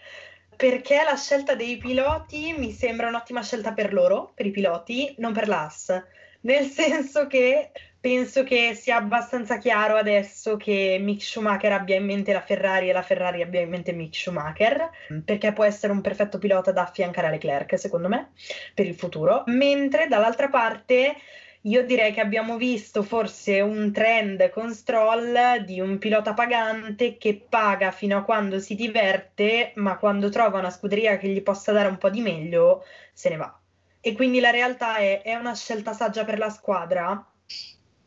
perché 0.61 1.03
la 1.03 1.17
scelta 1.17 1.55
dei 1.55 1.79
piloti 1.79 2.55
mi 2.55 2.71
sembra 2.71 3.09
un'ottima 3.09 3.43
scelta 3.43 3.73
per 3.73 3.95
loro, 3.95 4.33
per 4.35 4.45
i 4.45 4.51
piloti, 4.51 5.15
non 5.17 5.33
per 5.33 5.49
l'AS. 5.49 6.05
Nel 6.43 6.67
senso 6.69 7.27
che 7.27 7.71
penso 7.99 8.45
che 8.45 8.75
sia 8.75 8.97
abbastanza 8.97 9.57
chiaro 9.57 9.97
adesso 9.97 10.59
che 10.59 10.99
Mick 11.01 11.23
Schumacher 11.23 11.73
abbia 11.73 11.97
in 11.97 12.05
mente 12.05 12.35
la 12.35 12.43
Ferrari 12.43 12.91
e 12.91 12.93
la 12.93 13.01
Ferrari 13.01 13.41
abbia 13.41 13.63
in 13.63 13.71
mente 13.71 13.93
Mick 13.93 14.15
Schumacher, 14.15 14.91
perché 15.25 15.55
può 15.55 15.65
essere 15.65 15.95
un 15.95 16.03
perfetto 16.03 16.37
pilota 16.37 16.73
da 16.73 16.83
affiancare 16.83 17.29
a 17.29 17.31
Leclerc, 17.31 17.79
secondo 17.79 18.09
me, 18.09 18.33
per 18.75 18.85
il 18.85 18.95
futuro. 18.95 19.45
Mentre 19.47 20.09
dall'altra 20.09 20.49
parte 20.49 21.17
io 21.63 21.85
direi 21.85 22.13
che 22.13 22.21
abbiamo 22.21 22.57
visto 22.57 23.03
forse 23.03 23.61
un 23.61 23.93
trend 23.93 24.49
con 24.49 24.73
Stroll 24.73 25.59
di 25.65 25.79
un 25.81 25.99
pilota 25.99 26.33
pagante 26.33 27.19
che 27.19 27.45
paga 27.47 27.91
fino 27.91 28.17
a 28.17 28.23
quando 28.23 28.59
si 28.61 28.75
diverte, 28.75 29.73
ma 29.77 29.99
quando 29.99 30.31
trova 30.31 30.59
una 30.59 30.71
scuderia 30.71 31.19
che 31.19 31.29
gli 31.29 31.43
possa 31.43 31.73
dare 31.73 31.89
un 31.89 31.99
po' 31.99 32.09
di 32.09 32.23
meglio, 32.23 32.85
se 33.13 33.29
ne 33.29 33.37
va. 33.37 33.59
E 34.01 34.15
quindi 34.15 34.41
la 34.41 34.51
realtà 34.51 34.97
è, 34.97 35.21
è 35.21 35.35
una 35.35 35.55
scelta 35.55 35.93
saggia 35.93 36.25
per 36.25 36.39
la 36.39 36.49
squadra? 36.49 37.31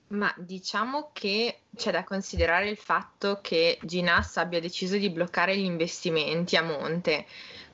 Ma 0.07 0.33
diciamo 0.38 1.12
che 1.13 1.60
c'è 1.75 1.91
da 1.91 2.03
considerare 2.03 2.69
il 2.69 2.77
fatto 2.77 3.39
che 3.41 3.77
Ginas 3.83 4.38
abbia 4.38 4.60
deciso 4.60 4.98
di 4.98 5.10
bloccare 5.10 5.55
gli 5.57 5.63
investimenti 5.63 6.55
a 6.55 6.63
monte 6.63 7.25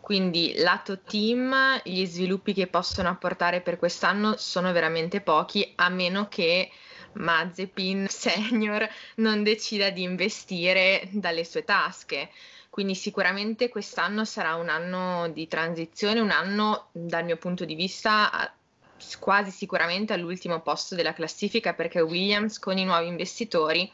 quindi 0.10 0.56
lato 0.56 1.02
team, 1.02 1.82
gli 1.84 2.04
sviluppi 2.04 2.52
che 2.52 2.66
possono 2.66 3.10
apportare 3.10 3.62
per 3.62 3.78
quest'anno 3.78 4.38
sono 4.38 4.72
veramente 4.72 5.22
pochi, 5.22 5.72
a 5.76 5.88
meno 5.90 6.28
che 6.28 6.72
Mazepin 7.12 8.08
senior 8.10 8.90
non 9.18 9.44
decida 9.44 9.92
di 9.92 10.02
investire 10.02 11.08
dalle 11.12 11.46
sue 11.46 11.64
tasche. 11.64 12.32
Quindi 12.72 12.96
sicuramente 12.96 13.70
quest'anno 13.70 14.26
sarà 14.26 14.56
un 14.56 14.70
anno 14.70 15.30
di 15.30 15.48
transizione, 15.48 16.22
un 16.22 16.32
anno 16.32 16.88
dal 16.92 17.24
mio 17.24 17.38
punto 17.38 17.64
di 17.64 17.76
vista 17.76 18.52
quasi 19.20 19.52
sicuramente 19.52 20.14
all'ultimo 20.14 20.60
posto 20.62 20.96
della 20.96 21.14
classifica 21.14 21.76
perché 21.76 22.02
Williams 22.02 22.58
con 22.58 22.80
i 22.80 22.84
nuovi 22.84 23.06
investitori 23.06 23.88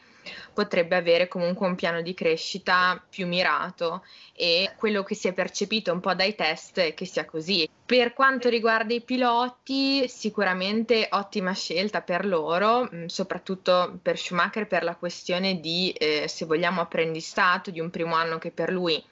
potrebbe 0.52 0.96
avere 0.96 1.28
comunque 1.28 1.66
un 1.66 1.74
piano 1.74 2.02
di 2.02 2.14
crescita 2.14 3.02
più 3.08 3.26
mirato 3.26 4.04
e 4.34 4.72
quello 4.76 5.02
che 5.02 5.14
si 5.14 5.28
è 5.28 5.32
percepito 5.32 5.92
un 5.92 6.00
po' 6.00 6.14
dai 6.14 6.34
test 6.34 6.78
è 6.80 6.94
che 6.94 7.04
sia 7.04 7.24
così. 7.24 7.68
Per 7.86 8.12
quanto 8.12 8.48
riguarda 8.48 8.92
i 8.92 9.00
piloti, 9.00 10.08
sicuramente 10.08 11.06
ottima 11.10 11.52
scelta 11.52 12.02
per 12.02 12.26
loro, 12.26 12.88
mm, 12.92 13.06
soprattutto 13.06 13.98
per 14.02 14.18
Schumacher 14.18 14.66
per 14.66 14.82
la 14.82 14.96
questione 14.96 15.60
di, 15.60 15.90
eh, 15.92 16.26
se 16.28 16.44
vogliamo, 16.44 16.80
apprendistato 16.80 17.70
di 17.70 17.80
un 17.80 17.90
primo 17.90 18.14
anno 18.14 18.38
che 18.38 18.50
per 18.50 18.70
lui 18.70 19.02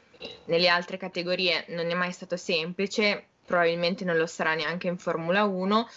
nelle 0.47 0.69
altre 0.69 0.97
categorie 0.97 1.67
non 1.69 1.91
è 1.91 1.95
mai 1.95 2.13
stato 2.13 2.37
semplice, 2.37 3.27
probabilmente 3.45 4.05
non 4.05 4.17
lo 4.17 4.27
sarà 4.27 4.55
neanche 4.55 4.89
in 4.89 4.99
Formula 4.99 5.45
1. 5.45 5.89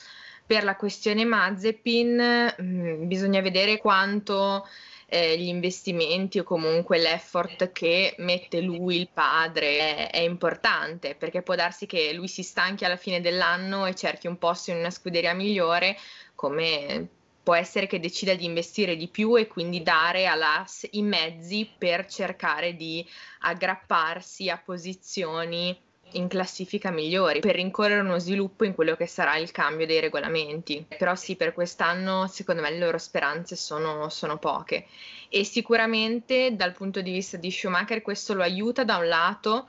Per 0.45 0.63
la 0.63 0.75
questione 0.75 1.25
Mazepin 1.25 2.53
mh, 2.57 2.63
mm, 2.63 3.07
bisogna 3.07 3.41
vedere 3.41 3.77
quanto 3.79 4.67
eh, 5.09 5.37
gli 5.37 5.47
investimenti 5.47 6.39
o 6.39 6.43
comunque 6.43 6.97
l'effort 6.97 7.71
che 7.71 8.15
mette 8.17 8.59
lui, 8.61 8.97
il 8.97 9.09
padre, 9.11 10.09
è, 10.09 10.11
è, 10.11 10.19
importante 10.19 11.15
perché 11.15 11.41
può 11.41 11.55
darsi 11.55 11.85
che 11.85 12.11
lui 12.13 12.27
si 12.27 12.43
stanchi 12.43 12.83
alla 12.83 12.97
fine 12.97 13.21
dell'anno 13.21 13.85
e 13.85 13.95
cerchi 13.95 14.27
un 14.27 14.37
posto 14.37 14.71
in 14.71 14.77
una 14.77 14.89
scuderia 14.89 15.33
migliore, 15.33 15.97
come 16.35 17.07
può 17.41 17.55
essere 17.55 17.87
che 17.87 18.01
decida 18.01 18.33
di 18.33 18.43
investire 18.43 18.97
di 18.97 19.07
più 19.07 19.37
e 19.37 19.47
quindi 19.47 19.81
dare 19.81 20.27
all'AS 20.27 20.85
i 20.91 21.01
mezzi 21.01 21.69
per 21.77 22.05
cercare 22.05 22.75
di 22.75 23.07
aggrapparsi 23.39 24.49
a 24.49 24.57
posizioni 24.57 25.86
in 26.11 26.27
classifica 26.27 26.91
migliori 26.91 27.39
per 27.39 27.55
rincorrere 27.55 28.01
uno 28.01 28.19
sviluppo 28.19 28.65
in 28.65 28.73
quello 28.73 28.95
che 28.95 29.07
sarà 29.07 29.37
il 29.37 29.51
cambio 29.51 29.85
dei 29.85 29.99
regolamenti. 29.99 30.85
Però 30.97 31.15
sì, 31.15 31.35
per 31.35 31.53
quest'anno 31.53 32.27
secondo 32.27 32.61
me 32.61 32.69
le 32.71 32.79
loro 32.79 32.97
speranze 32.97 33.55
sono, 33.55 34.09
sono 34.09 34.37
poche 34.37 34.85
e 35.29 35.43
sicuramente 35.43 36.55
dal 36.55 36.73
punto 36.73 37.01
di 37.01 37.11
vista 37.11 37.37
di 37.37 37.51
Schumacher 37.51 38.01
questo 38.01 38.33
lo 38.33 38.43
aiuta 38.43 38.83
da 38.83 38.97
un 38.97 39.07
lato 39.07 39.67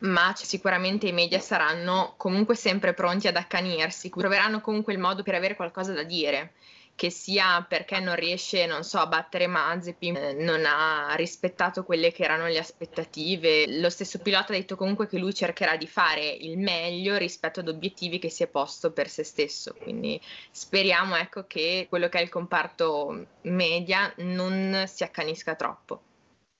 ma 0.00 0.32
sicuramente 0.36 1.08
i 1.08 1.12
media 1.12 1.40
saranno 1.40 2.14
comunque 2.16 2.54
sempre 2.54 2.92
pronti 2.92 3.26
ad 3.26 3.36
accanirsi, 3.36 4.10
troveranno 4.10 4.60
comunque 4.60 4.92
il 4.92 4.98
modo 4.98 5.22
per 5.22 5.34
avere 5.34 5.56
qualcosa 5.56 5.92
da 5.94 6.02
dire 6.02 6.52
che 6.98 7.10
sia 7.10 7.64
perché 7.66 8.00
non 8.00 8.16
riesce, 8.16 8.66
non 8.66 8.82
so, 8.82 8.98
a 8.98 9.06
battere 9.06 9.46
Mazepin, 9.46 10.16
eh, 10.16 10.32
non 10.32 10.64
ha 10.66 11.14
rispettato 11.14 11.84
quelle 11.84 12.10
che 12.10 12.24
erano 12.24 12.48
le 12.48 12.58
aspettative. 12.58 13.78
Lo 13.78 13.88
stesso 13.88 14.18
pilota 14.18 14.52
ha 14.52 14.56
detto 14.56 14.74
comunque 14.74 15.06
che 15.06 15.16
lui 15.16 15.32
cercherà 15.32 15.76
di 15.76 15.86
fare 15.86 16.26
il 16.28 16.58
meglio 16.58 17.16
rispetto 17.16 17.60
ad 17.60 17.68
obiettivi 17.68 18.18
che 18.18 18.30
si 18.30 18.42
è 18.42 18.48
posto 18.48 18.90
per 18.90 19.08
se 19.08 19.22
stesso. 19.22 19.76
Quindi 19.80 20.20
speriamo 20.50 21.14
ecco, 21.14 21.46
che 21.46 21.86
quello 21.88 22.08
che 22.08 22.18
è 22.18 22.22
il 22.22 22.30
comparto 22.30 23.26
media 23.42 24.12
non 24.16 24.82
si 24.88 25.04
accanisca 25.04 25.54
troppo. 25.54 26.02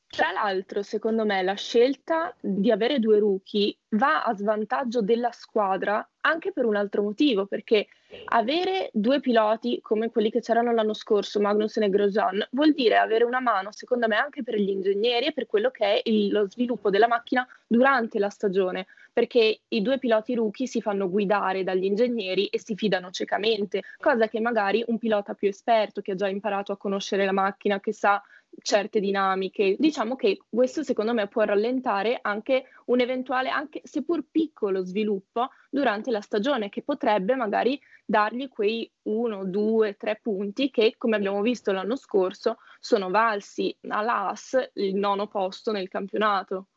Tra 0.07 0.31
l'altro, 0.31 0.83
secondo 0.83 1.27
me, 1.27 1.43
la 1.43 1.55
scelta 1.55 2.33
di 2.41 2.71
avere 2.71 3.01
due 3.01 3.19
rookie 3.19 3.77
va 3.91 4.23
a 4.23 4.35
svantaggio 4.35 5.03
della 5.03 5.33
squadra 5.33 6.09
anche 6.29 6.53
per 6.53 6.65
un 6.65 6.77
altro 6.77 7.03
motivo, 7.03 7.47
perché 7.47 7.89
avere 8.27 8.91
due 8.93 9.21
piloti 9.21 9.81
come 9.83 10.11
quelli 10.11 10.31
che 10.31 10.41
c'erano 10.41 10.73
l'anno 10.73 10.95
scorso, 10.95 11.41
Magnussen 11.41 11.83
e 11.83 11.91
Grosjean, 11.91 12.47
vuol 12.51 12.73
dire 12.73 12.97
avere 12.97 13.25
una 13.25 13.41
mano, 13.41 13.73
secondo 13.73 14.07
me, 14.07 14.17
anche 14.17 14.43
per 14.43 14.57
gli 14.57 14.69
ingegneri 14.69 15.27
e 15.27 15.33
per 15.33 15.47
quello 15.47 15.71
che 15.71 15.85
è 15.85 16.01
il, 16.05 16.31
lo 16.31 16.49
sviluppo 16.49 16.91
della 16.91 17.09
macchina 17.09 17.47
durante 17.67 18.19
la 18.19 18.31
stagione, 18.31 18.87
perché 19.13 19.61
i 19.69 19.83
due 19.83 19.99
piloti 19.99 20.35
rookie 20.35 20.67
si 20.67 20.81
fanno 20.81 21.11
guidare 21.11 21.65
dagli 21.65 21.85
ingegneri 21.85 22.47
e 22.47 22.59
si 22.61 22.77
fidano 22.77 23.11
ciecamente, 23.11 23.83
cosa 23.99 24.29
che 24.29 24.41
magari 24.41 24.85
un 24.87 24.99
pilota 24.99 25.35
più 25.35 25.49
esperto 25.49 26.01
che 26.01 26.13
ha 26.13 26.17
già 26.17 26.29
imparato 26.29 26.73
a 26.73 26.77
conoscere 26.77 27.25
la 27.25 27.33
macchina, 27.33 27.81
che 27.81 27.93
sa 27.93 28.23
certe 28.63 29.01
dinamiche. 29.01 29.77
Diciamo 29.79 30.17
che 30.17 30.39
questo 30.49 30.83
secondo 30.83 31.13
me 31.13 31.29
può 31.29 31.43
rallentare 31.43 32.19
anche 32.21 32.65
un 32.87 33.01
eventuale, 33.01 33.49
anche 33.49 33.81
seppur 33.85 34.25
piccolo 34.31 34.85
sviluppo 34.85 35.51
durante 35.71 36.11
la 36.11 36.21
stagione, 36.21 36.69
che 36.69 36.83
potrebbe 36.83 37.35
magari 37.35 37.81
dargli 38.05 38.49
quei 38.49 38.91
uno, 39.03 39.45
due, 39.45 39.95
tre 39.97 40.19
punti 40.21 40.71
che, 40.71 40.95
come 40.97 41.17
abbiamo 41.17 41.41
visto 41.43 41.73
l'anno 41.73 41.97
scorso, 41.97 42.59
sono 42.81 43.11
valsi 43.11 43.77
all'AS 43.89 44.71
il 44.75 44.95
nono 44.95 45.27
posto 45.29 45.73
nel 45.73 45.89
campionato. 45.89 46.69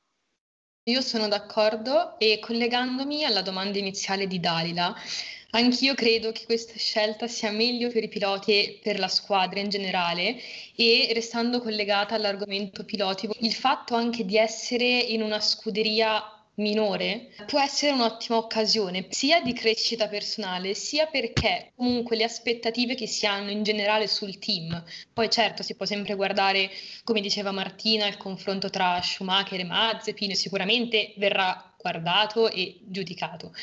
Io 0.85 1.01
sono 1.01 1.27
d'accordo 1.27 2.17
e 2.17 2.39
collegandomi 2.39 3.23
alla 3.23 3.43
domanda 3.43 3.77
iniziale 3.77 4.25
di 4.25 4.39
Dalila, 4.39 4.95
Anch'io 5.51 5.95
credo 5.95 6.31
che 6.31 6.45
questa 6.45 6.77
scelta 6.77 7.27
sia 7.27 7.51
meglio 7.51 7.89
per 7.89 8.03
i 8.03 8.07
piloti 8.07 8.51
e 8.51 8.79
per 8.81 8.99
la 8.99 9.07
squadra 9.07 9.59
in 9.59 9.69
generale. 9.69 10.37
E 10.75 11.11
restando 11.13 11.61
collegata 11.61 12.15
all'argomento 12.15 12.85
piloti, 12.85 13.29
il 13.39 13.53
fatto 13.53 13.95
anche 13.95 14.25
di 14.25 14.37
essere 14.37 14.85
in 14.85 15.21
una 15.21 15.39
scuderia 15.39 16.41
minore 16.55 17.29
può 17.47 17.59
essere 17.59 17.93
un'ottima 17.93 18.37
occasione 18.37 19.07
sia 19.09 19.41
di 19.41 19.53
crescita 19.53 20.07
personale 20.07 20.73
sia 20.73 21.07
perché 21.07 21.71
comunque 21.75 22.17
le 22.17 22.25
aspettative 22.25 22.93
che 22.95 23.07
si 23.07 23.25
hanno 23.25 23.49
in 23.49 23.63
generale 23.63 24.07
sul 24.07 24.37
team. 24.37 24.83
Poi 25.13 25.29
certo 25.29 25.63
si 25.63 25.75
può 25.75 25.85
sempre 25.85 26.15
guardare 26.15 26.69
come 27.03 27.21
diceva 27.21 27.51
Martina 27.51 28.07
il 28.07 28.17
confronto 28.17 28.69
tra 28.69 29.01
Schumacher 29.01 29.59
e 29.59 29.63
Mazepin 29.63 30.35
sicuramente 30.35 31.13
verrà 31.17 31.70
guardato 31.81 32.49
e 32.49 32.77
giudicato. 32.81 33.53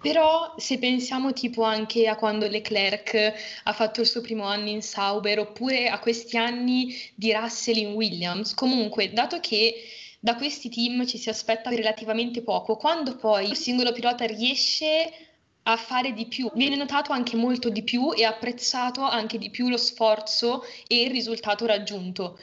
Però 0.00 0.54
se 0.58 0.78
pensiamo 0.78 1.32
tipo 1.32 1.62
anche 1.62 2.06
a 2.08 2.16
quando 2.16 2.46
Leclerc 2.46 3.32
ha 3.64 3.72
fatto 3.72 4.00
il 4.00 4.06
suo 4.06 4.20
primo 4.20 4.44
anno 4.44 4.68
in 4.68 4.82
Sauber 4.82 5.38
oppure 5.38 5.88
a 5.88 5.98
questi 5.98 6.36
anni 6.36 6.94
di 7.14 7.32
Russell 7.32 7.76
in 7.76 7.92
Williams, 7.92 8.54
comunque 8.54 9.12
dato 9.12 9.40
che 9.40 9.74
da 10.18 10.36
questi 10.36 10.68
team 10.68 11.06
ci 11.06 11.16
si 11.16 11.30
aspetta 11.30 11.70
relativamente 11.70 12.42
poco, 12.42 12.76
quando 12.76 13.16
poi 13.16 13.48
il 13.48 13.56
singolo 13.56 13.92
pilota 13.92 14.26
riesce 14.26 15.28
a 15.62 15.76
fare 15.76 16.12
di 16.12 16.26
più, 16.26 16.50
viene 16.54 16.76
notato 16.76 17.12
anche 17.12 17.36
molto 17.36 17.68
di 17.68 17.82
più 17.82 18.12
e 18.14 18.24
apprezzato 18.24 19.02
anche 19.02 19.38
di 19.38 19.50
più 19.50 19.68
lo 19.68 19.76
sforzo 19.76 20.62
e 20.86 21.02
il 21.02 21.10
risultato 21.10 21.66
raggiunto. 21.66 22.38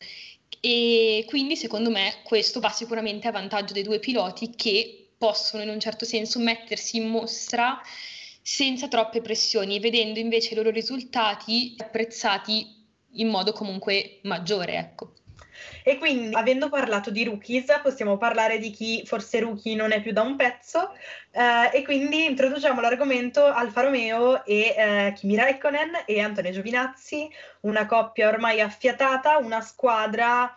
E 0.60 1.24
quindi 1.28 1.56
secondo 1.56 1.90
me 1.90 2.16
questo 2.24 2.60
va 2.60 2.70
sicuramente 2.70 3.28
a 3.28 3.32
vantaggio 3.32 3.74
dei 3.74 3.84
due 3.84 4.00
piloti 4.00 4.52
che 4.56 5.07
possono 5.18 5.64
in 5.64 5.70
un 5.70 5.80
certo 5.80 6.06
senso 6.06 6.40
mettersi 6.40 6.98
in 6.98 7.08
mostra 7.08 7.82
senza 8.42 8.88
troppe 8.88 9.22
pressioni, 9.22 9.80
vedendo 9.80 10.20
invece 10.20 10.54
i 10.54 10.56
loro 10.56 10.70
risultati 10.70 11.76
apprezzati 11.78 12.76
in 13.12 13.28
modo 13.28 13.52
comunque 13.52 14.20
maggiore, 14.24 14.76
ecco. 14.78 15.14
E 15.84 15.98
quindi, 15.98 16.36
avendo 16.36 16.70
parlato 16.70 17.10
di 17.10 17.24
rookies, 17.24 17.66
possiamo 17.82 18.18
parlare 18.18 18.60
di 18.60 18.70
chi 18.70 19.04
forse 19.06 19.40
rookie 19.40 19.76
non 19.76 19.92
è 19.92 20.02
più 20.02 20.12
da 20.12 20.22
un 20.22 20.36
pezzo. 20.36 20.94
Eh, 21.32 21.78
e 21.78 21.84
quindi 21.84 22.26
introduciamo 22.26 22.80
l'argomento 22.82 23.46
Alfa 23.46 23.82
Romeo 23.82 24.46
e 24.46 24.76
eh, 24.78 25.14
Kimi 25.16 25.36
Raikkonen 25.36 26.04
e 26.06 26.20
Antonio 26.22 26.52
Giovinazzi, 26.52 27.30
una 27.62 27.86
coppia 27.86 28.28
ormai 28.28 28.62
affiatata, 28.62 29.38
una 29.38 29.62
squadra, 29.62 30.56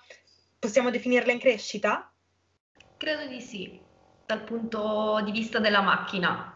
possiamo 0.58 0.90
definirla 0.90 1.32
in 1.32 1.38
crescita? 1.38 2.12
Credo 2.96 3.26
di 3.26 3.40
sì, 3.40 3.80
dal 4.30 4.42
punto 4.42 5.20
di 5.24 5.32
vista 5.32 5.58
della 5.58 5.80
macchina. 5.80 6.54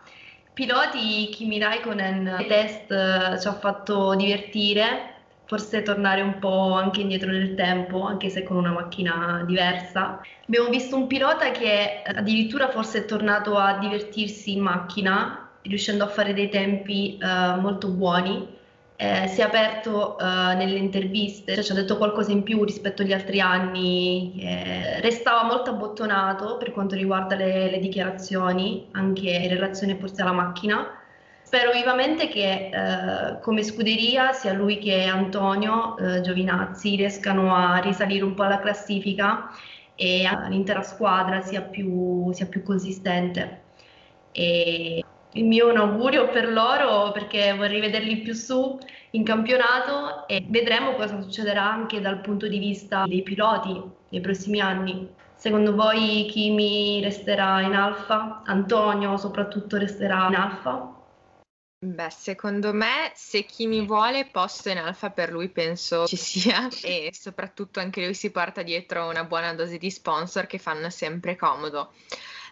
Piloti, 0.52 1.28
Kimi 1.30 1.58
Raikkonen, 1.58 2.37
il 2.38 2.46
test 2.46 2.90
eh, 2.92 3.40
ci 3.40 3.48
ha 3.48 3.52
fatto 3.54 4.14
divertire, 4.14 5.12
forse 5.46 5.82
tornare 5.82 6.20
un 6.20 6.38
po' 6.38 6.74
anche 6.74 7.00
indietro 7.00 7.32
nel 7.32 7.56
tempo, 7.56 8.04
anche 8.04 8.28
se 8.28 8.44
con 8.44 8.56
una 8.58 8.70
macchina 8.70 9.42
diversa. 9.44 10.20
Abbiamo 10.46 10.68
visto 10.68 10.94
un 10.94 11.08
pilota 11.08 11.50
che 11.50 12.02
addirittura 12.04 12.68
forse 12.68 12.98
è 12.98 13.04
tornato 13.04 13.58
a 13.58 13.78
divertirsi 13.78 14.52
in 14.52 14.60
macchina, 14.60 15.48
riuscendo 15.62 16.04
a 16.04 16.08
fare 16.08 16.32
dei 16.32 16.48
tempi 16.48 17.18
uh, 17.20 17.58
molto 17.60 17.88
buoni. 17.88 18.46
Eh, 18.96 19.26
si 19.26 19.40
è 19.40 19.44
aperto 19.44 20.16
uh, 20.18 20.57
nelle 20.57 20.78
interviste, 20.78 21.54
cioè 21.54 21.64
ci 21.64 21.72
ha 21.72 21.74
detto 21.74 21.96
qualcosa 21.96 22.30
in 22.30 22.44
più 22.44 22.62
rispetto 22.62 23.02
agli 23.02 23.12
altri 23.12 23.40
anni, 23.40 24.35
eh, 24.38 25.00
restava 25.00 25.42
molto 25.44 25.70
abbottonato 25.70 26.57
per 26.59 26.70
quanto 26.70 26.94
riguarda 26.94 27.35
le, 27.35 27.70
le 27.70 27.78
dichiarazioni, 27.80 28.87
anche 28.92 29.30
in 29.30 29.48
relazione 29.48 29.96
forse 29.96 30.22
alla 30.22 30.33
macchina 30.33 31.02
Spero 31.54 31.70
vivamente 31.70 32.26
che 32.26 32.70
eh, 32.72 33.38
come 33.40 33.62
scuderia 33.62 34.33
sia 34.33 34.52
lui 34.52 34.78
che 34.78 35.04
Antonio 35.04 35.96
eh, 35.98 36.20
Giovinazzi 36.20 36.96
riescano 36.96 37.54
a 37.54 37.76
risalire 37.76 38.24
un 38.24 38.35
po' 38.35 38.42
alla 38.42 38.59
classifica 38.59 39.50
e 39.94 40.28
l'intera 40.48 40.83
squadra 40.83 41.42
sia 41.42 41.62
più, 41.62 42.33
sia 42.33 42.46
più 42.46 42.64
consistente. 42.64 43.62
E 44.33 45.04
il 45.35 45.44
mio 45.44 45.68
un 45.68 45.77
augurio 45.77 46.29
per 46.29 46.49
loro 46.49 47.11
perché 47.12 47.55
vorrei 47.55 47.81
vederli 47.81 48.18
più 48.18 48.33
su 48.35 48.79
in 49.11 49.25
campionato 49.25 50.27
e 50.27 50.44
vedremo 50.49 50.94
cosa 50.94 51.20
succederà 51.20 51.70
anche 51.70 52.01
dal 52.01 52.20
punto 52.20 52.47
di 52.47 52.59
vista 52.59 53.05
dei 53.07 53.23
piloti 53.23 53.81
nei 54.11 54.20
prossimi 54.20 54.61
anni. 54.61 55.09
Secondo 55.35 55.75
voi 55.75 56.27
Kimi 56.31 57.01
resterà 57.03 57.61
in 57.62 57.75
alfa? 57.75 58.42
Antonio 58.44 59.16
soprattutto 59.16 59.77
resterà 59.77 60.29
in 60.29 60.35
alfa? 60.37 60.94
Beh, 61.85 62.11
secondo 62.11 62.73
me 62.73 63.12
se 63.14 63.44
chi 63.44 63.66
mi 63.66 63.85
vuole 63.85 64.27
posto 64.33 64.70
in 64.70 64.79
alfa 64.79 65.11
per 65.11 65.31
lui 65.31 65.51
penso 65.51 66.07
ci 66.07 66.16
sia 66.16 66.68
e 66.83 67.11
soprattutto 67.12 67.81
anche 67.81 68.05
lui 68.05 68.14
si 68.14 68.31
porta 68.31 68.62
dietro 68.62 69.09
una 69.09 69.25
buona 69.25 69.53
dose 69.53 69.77
di 69.79 69.90
sponsor 69.90 70.47
che 70.47 70.59
fanno 70.59 70.88
sempre 70.90 71.37
comodo. 71.37 71.92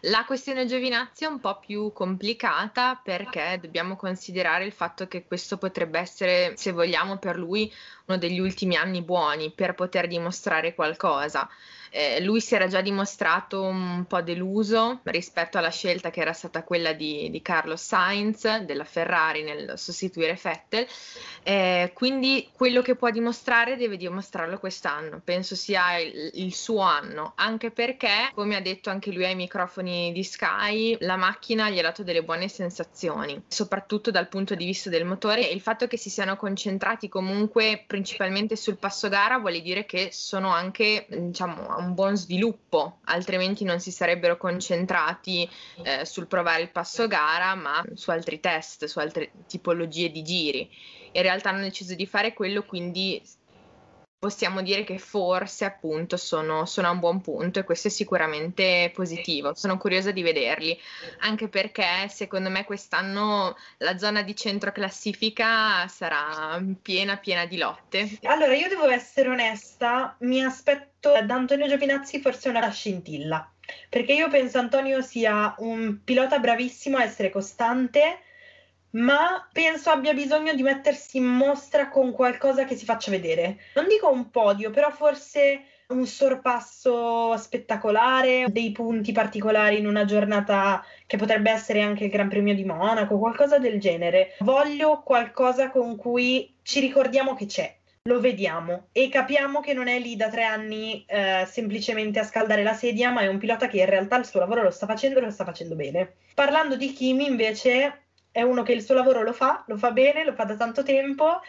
La 0.07 0.25
questione 0.25 0.67
Giovinazzi 0.67 1.23
è 1.23 1.29
un 1.29 1.39
po' 1.39 1.61
più 1.61 1.93
complicata 1.93 3.01
perché 3.01 3.59
dobbiamo 3.61 3.95
considerare 3.95 4.65
il 4.65 4.73
fatto 4.73 5.07
che 5.07 5.25
questo 5.25 5.59
potrebbe 5.59 6.01
essere, 6.01 6.57
se 6.57 6.73
vogliamo, 6.73 7.19
per 7.19 7.39
lui 7.39 7.73
uno 8.07 8.19
degli 8.19 8.41
ultimi 8.41 8.75
anni 8.75 9.01
buoni 9.03 9.53
per 9.53 9.75
poter 9.75 10.09
dimostrare 10.09 10.75
qualcosa. 10.75 11.49
Eh, 11.95 12.23
lui 12.23 12.41
si 12.41 12.55
era 12.55 12.69
già 12.69 12.81
dimostrato 12.81 13.63
un 13.63 14.07
po' 14.09 14.23
deluso 14.23 15.01
rispetto 15.03 15.59
alla 15.59 15.71
scelta 15.71 16.09
che 16.09 16.21
era 16.21 16.33
stata 16.33 16.63
quella 16.65 16.95
di, 16.95 17.29
di 17.31 17.43
Carlos 17.43 17.83
Sainz 17.83 18.61
della 18.61 18.85
Ferrari 18.85 19.43
nel 19.43 19.75
sostituire 19.77 20.39
Vettel, 20.43 20.87
eh, 21.43 21.91
quindi 21.93 22.49
quello 22.51 22.81
che 22.81 22.97
può 22.97 23.11
dimostrare 23.11 23.77
deve 23.77 23.99
dimostrarlo 23.99 24.59
quest'anno, 24.59 25.21
penso 25.23 25.55
sia 25.55 25.99
il, 25.99 26.31
il 26.33 26.55
suo 26.55 26.81
anno, 26.81 27.35
anche 27.37 27.71
perché, 27.71 28.31
come 28.33 28.57
ha 28.57 28.63
detto 28.63 28.89
anche 28.89 29.13
lui 29.13 29.27
ai 29.27 29.35
microfoni 29.35 30.13
di 30.13 30.25
Sky, 30.25 30.97
la 31.01 31.17
macchina 31.17 31.69
gli 31.69 31.79
ha 31.79 31.83
dato 31.83 32.03
delle 32.03 32.23
buone 32.23 32.49
sensazioni, 32.49 33.43
soprattutto 33.49 34.11
dal 34.11 34.29
punto 34.29 34.55
di 34.55 34.65
vista 34.65 34.89
del 34.89 35.05
motore. 35.05 35.43
Il 35.43 35.61
fatto 35.61 35.87
che 35.87 35.99
si 35.99 36.09
siano 36.09 36.37
concentrati 36.37 37.11
comunque 37.11 37.85
principalmente 37.87 38.57
sul 38.57 38.79
passo 38.79 39.11
gara 39.11 39.39
vuol 39.39 39.61
dire 39.61 39.85
che 39.85 40.09
sono 40.11 40.49
anche 40.49 41.05
diciamo 41.09 41.82
un 41.83 41.95
buon 41.95 42.17
sviluppo, 42.17 42.99
altrimenti 43.05 43.65
non 43.65 43.81
si 43.81 43.91
sarebbero 43.91 44.37
concentrati 44.37 45.49
eh, 45.83 46.05
sul 46.05 46.27
provare 46.27 46.63
il 46.63 46.71
passo 46.71 47.07
gara, 47.07 47.55
ma 47.55 47.85
su 47.95 48.11
altri 48.11 48.41
test, 48.41 48.85
su 48.87 48.99
altre 48.99 49.33
tipologie 49.47 50.11
di 50.11 50.23
giri. 50.23 50.71
In 51.13 51.23
realtà 51.23 51.51
hanno 51.51 51.63
deciso 51.63 51.95
di 51.95 52.07
fare 52.07 52.33
quello, 52.33 52.63
quindi 52.65 53.23
possiamo 54.23 54.63
dire 54.63 54.85
che 54.85 54.99
forse 55.01 55.65
appunto 55.65 56.17
sono, 56.17 56.65
sono, 56.65 56.87
a 56.87 56.91
un 56.93 57.01
buon 57.01 57.21
punto 57.21 57.59
e 57.59 57.65
questo 57.65 57.89
è 57.89 57.91
sicuramente 57.91 58.93
positivo. 58.95 59.53
Sono 59.57 59.79
curiosa 59.79 60.13
di 60.13 60.23
vederli, 60.23 60.79
anche 61.23 61.49
perché 61.49 62.07
secondo 62.09 62.49
me 62.49 62.65
quest'anno 62.65 63.57
la 63.79 63.99
zona 63.99 64.23
di 64.23 64.37
centro 64.37 64.71
classifica 64.71 65.89
sarà 65.89 66.63
piena 66.81 67.17
piena 67.17 67.47
di 67.47 67.59
lotte. 67.59 68.21
Allora, 68.23 68.55
io 68.55 68.69
devo 68.69 68.89
essere 68.89 69.29
onesta, 69.29 70.15
mi 70.21 70.41
aspetto 70.41 71.11
da 71.11 71.35
Antonio 71.35 71.67
Giovinazzi 71.67 72.21
forse 72.21 72.49
una 72.49 72.71
scintilla, 72.71 73.51
perché 73.89 74.13
io 74.13 74.29
penso 74.29 74.61
Antonio 74.61 75.03
sia 75.03 75.53
un 75.59 75.99
pilota 76.05 76.39
bravissimo 76.39 76.97
a 76.97 77.03
essere 77.03 77.31
costante 77.31 78.21
ma 78.93 79.47
penso 79.53 79.91
abbia 79.91 80.15
bisogno 80.15 80.55
di 80.55 80.63
mettersi 80.63 81.19
in 81.19 81.27
mostra 81.27 81.89
con 81.89 82.13
qualcosa 82.13 82.65
che 82.65 82.77
si 82.77 82.85
faccia 82.85 83.11
vedere. 83.11 83.59
Non 83.75 83.87
dico 83.89 84.11
un 84.11 84.31
podio, 84.31 84.71
però 84.71 84.91
forse 84.91 85.65
un 85.93 86.07
sorpasso 86.07 87.37
spettacolare, 87.37 88.47
dei 88.49 88.73
punti 88.73 89.13
particolari 89.13 89.79
in 89.79 89.87
una 89.87 90.05
giornata 90.05 90.85
che 91.07 91.17
potrebbe 91.17 91.51
essere 91.51 91.83
anche 91.83 92.05
il 92.05 92.11
Gran 92.11 92.29
Premio 92.29 92.55
di 92.55 92.65
Monaco, 92.65 93.19
qualcosa 93.19 93.59
del 93.59 93.79
genere. 93.79 94.35
Voglio 94.41 95.03
qualcosa 95.03 95.71
con 95.71 95.97
cui 95.97 96.57
ci 96.63 96.81
ricordiamo 96.81 97.35
che 97.35 97.47
c'è. 97.47 97.77
Lo 98.05 98.19
vediamo 98.19 98.89
e 98.91 99.09
capiamo 99.09 99.61
che 99.61 99.75
non 99.75 99.87
è 99.87 99.97
lì 100.01 100.17
da 100.17 100.29
tre 100.29 100.43
anni 100.43 101.05
eh, 101.07 101.47
semplicemente 101.49 102.19
a 102.19 102.25
scaldare 102.25 102.65
la 102.65 102.73
sedia, 102.73 103.11
ma 103.11 103.21
è 103.21 103.29
un 103.29 103.39
pilota 103.39 103.69
che 103.69 103.79
in 103.79 103.87
realtà 103.87 104.17
il 104.17 104.25
suo 104.25 104.41
lavoro 104.41 104.63
lo 104.63 104.73
sta 104.73 104.87
facendo 104.87 105.21
e 105.21 105.23
lo 105.23 105.31
sta 105.31 105.45
facendo 105.45 105.77
bene. 105.77 106.15
Parlando 106.35 106.75
di 106.75 106.93
Kimi, 106.93 107.27
invece, 107.27 108.02
è 108.33 108.43
uno 108.43 108.63
che 108.63 108.73
il 108.73 108.83
suo 108.83 108.95
lavoro 108.95 109.23
lo 109.23 109.33
fa, 109.33 109.63
lo 109.69 109.77
fa 109.77 109.93
bene, 109.93 110.25
lo 110.25 110.33
fa 110.33 110.45
da 110.45 110.57
tanto 110.57 110.83
tempo 110.83 111.41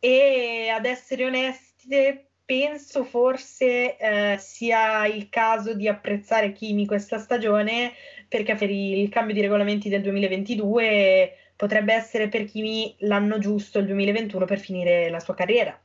e 0.00 0.68
ad 0.74 0.86
essere 0.86 1.26
onesti 1.26 2.28
penso 2.44 3.04
forse 3.04 3.96
eh, 3.96 4.36
sia 4.38 5.06
il 5.06 5.28
caso 5.28 5.74
di 5.74 5.86
apprezzare 5.86 6.52
Kimi 6.52 6.84
questa 6.84 7.18
stagione 7.18 7.92
perché 8.26 8.56
per 8.56 8.70
il 8.70 9.08
cambio 9.08 9.34
di 9.34 9.40
regolamenti 9.40 9.88
del 9.88 10.02
2022 10.02 11.34
potrebbe 11.54 11.92
essere 11.92 12.28
per 12.28 12.46
Kimi 12.46 12.96
l'anno 13.00 13.38
giusto, 13.38 13.78
il 13.78 13.86
2021, 13.86 14.46
per 14.46 14.58
finire 14.58 15.10
la 15.10 15.20
sua 15.20 15.34
carriera. 15.34 15.78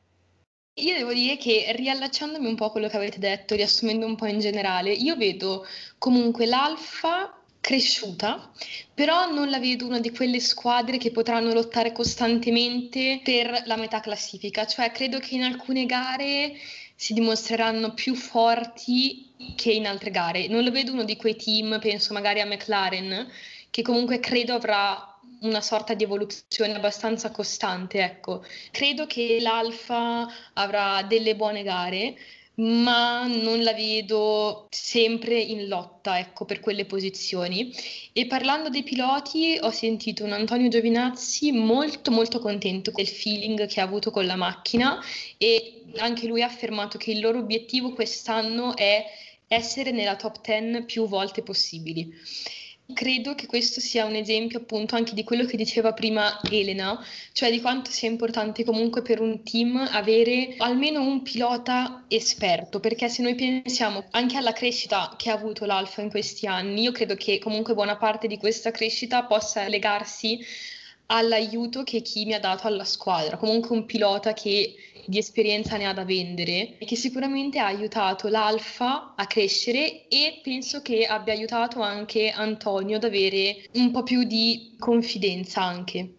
Io 0.77 0.95
devo 0.95 1.13
dire 1.13 1.37
che 1.37 1.71
riallacciandomi 1.75 2.47
un 2.47 2.55
po' 2.55 2.65
a 2.65 2.71
quello 2.71 2.87
che 2.87 2.97
avete 2.97 3.19
detto, 3.19 3.55
riassumendo 3.55 4.05
un 4.05 4.15
po' 4.15 4.25
in 4.25 4.39
generale, 4.39 4.91
io 4.91 5.15
vedo 5.15 5.65
comunque 5.97 6.45
l'alfa 6.45 7.44
cresciuta, 7.65 8.51
però 8.93 9.31
non 9.31 9.49
la 9.49 9.57
vedo 9.57 9.87
una 9.87 9.99
di 9.99 10.11
quelle 10.11 10.39
squadre 10.39 10.97
che 10.97 11.09
potranno 11.09 11.51
lottare 11.51 11.91
costantemente 11.93 13.21
per 13.23 13.63
la 13.65 13.75
metà 13.75 14.01
classifica, 14.01 14.67
cioè 14.67 14.91
credo 14.91 15.17
che 15.17 15.33
in 15.33 15.41
alcune 15.41 15.87
gare 15.87 16.53
si 16.93 17.13
dimostreranno 17.13 17.95
più 17.95 18.13
forti 18.13 19.33
che 19.55 19.71
in 19.71 19.87
altre 19.87 20.11
gare. 20.11 20.47
Non 20.47 20.63
lo 20.63 20.69
vedo 20.69 20.91
uno 20.91 21.05
di 21.05 21.15
quei 21.15 21.35
team, 21.35 21.79
penso 21.79 22.13
magari 22.13 22.39
a 22.39 22.45
McLaren, 22.45 23.27
che 23.71 23.81
comunque 23.81 24.19
credo 24.19 24.53
avrà 24.53 25.19
una 25.41 25.61
sorta 25.61 25.95
di 25.95 26.03
evoluzione 26.03 26.75
abbastanza 26.75 27.31
costante, 27.31 27.99
ecco. 27.99 28.45
Credo 28.69 29.07
che 29.07 29.39
l'Alfa 29.41 30.31
avrà 30.53 31.01
delle 31.01 31.35
buone 31.35 31.63
gare, 31.63 32.15
ma 32.55 33.25
non 33.27 33.63
la 33.63 33.73
vedo 33.73 34.67
sempre 34.69 35.39
in 35.39 35.67
lotta, 35.67 36.19
ecco, 36.19 36.45
per 36.45 36.59
quelle 36.59 36.85
posizioni. 36.85 37.73
E 38.13 38.27
parlando 38.27 38.69
dei 38.69 38.83
piloti, 38.83 39.57
ho 39.59 39.71
sentito 39.71 40.23
un 40.23 40.31
Antonio 40.31 40.69
Giovinazzi 40.69 41.51
molto 41.51 42.11
molto 42.11 42.39
contento 42.39 42.91
del 42.91 43.07
feeling 43.07 43.65
che 43.67 43.81
ha 43.81 43.83
avuto 43.83 44.11
con 44.11 44.25
la 44.25 44.35
macchina 44.35 45.01
e 45.37 45.83
anche 45.97 46.27
lui 46.27 46.41
ha 46.41 46.47
affermato 46.47 46.97
che 46.97 47.11
il 47.11 47.19
loro 47.19 47.39
obiettivo 47.39 47.93
quest'anno 47.93 48.75
è 48.75 49.05
essere 49.47 49.91
nella 49.91 50.15
top 50.15 50.39
10 50.41 50.83
più 50.83 51.07
volte 51.07 51.43
possibili. 51.43 52.13
Credo 52.93 53.33
che 53.33 53.47
questo 53.47 53.79
sia 53.79 54.05
un 54.05 54.13
esempio 54.13 54.59
appunto 54.59 54.95
anche 54.95 55.15
di 55.15 55.23
quello 55.23 55.45
che 55.45 55.57
diceva 55.57 55.93
prima 55.93 56.39
Elena, 56.51 57.03
cioè 57.31 57.49
di 57.49 57.59
quanto 57.59 57.89
sia 57.89 58.07
importante 58.07 58.63
comunque 58.63 59.01
per 59.01 59.19
un 59.19 59.41
team 59.41 59.75
avere 59.91 60.53
almeno 60.59 61.01
un 61.01 61.23
pilota 61.23 62.05
esperto, 62.07 62.79
perché 62.79 63.09
se 63.09 63.23
noi 63.23 63.33
pensiamo 63.33 64.05
anche 64.11 64.37
alla 64.37 64.53
crescita 64.53 65.15
che 65.17 65.31
ha 65.31 65.33
avuto 65.33 65.65
l'Alfa 65.65 66.01
in 66.01 66.11
questi 66.11 66.45
anni, 66.45 66.83
io 66.83 66.91
credo 66.91 67.15
che 67.15 67.39
comunque 67.39 67.73
buona 67.73 67.97
parte 67.97 68.27
di 68.27 68.37
questa 68.37 68.69
crescita 68.69 69.23
possa 69.23 69.67
legarsi 69.67 70.39
all'aiuto 71.07 71.83
che 71.83 72.01
Kimi 72.01 72.33
ha 72.33 72.39
dato 72.39 72.67
alla 72.67 72.85
squadra, 72.85 73.37
comunque 73.37 73.75
un 73.75 73.85
pilota 73.85 74.33
che 74.33 74.75
di 75.05 75.17
esperienza 75.17 75.77
ne 75.77 75.87
ha 75.87 75.93
da 75.93 76.05
vendere 76.05 76.77
e 76.77 76.85
che 76.85 76.95
sicuramente 76.95 77.59
ha 77.59 77.65
aiutato 77.65 78.27
l'Alfa 78.27 79.13
a 79.15 79.25
crescere 79.27 80.07
e 80.07 80.39
penso 80.43 80.81
che 80.81 81.05
abbia 81.05 81.33
aiutato 81.33 81.81
anche 81.81 82.29
Antonio 82.29 82.97
ad 82.97 83.03
avere 83.03 83.69
un 83.73 83.91
po' 83.91 84.03
più 84.03 84.23
di 84.23 84.75
confidenza 84.79 85.61
anche. 85.61 86.13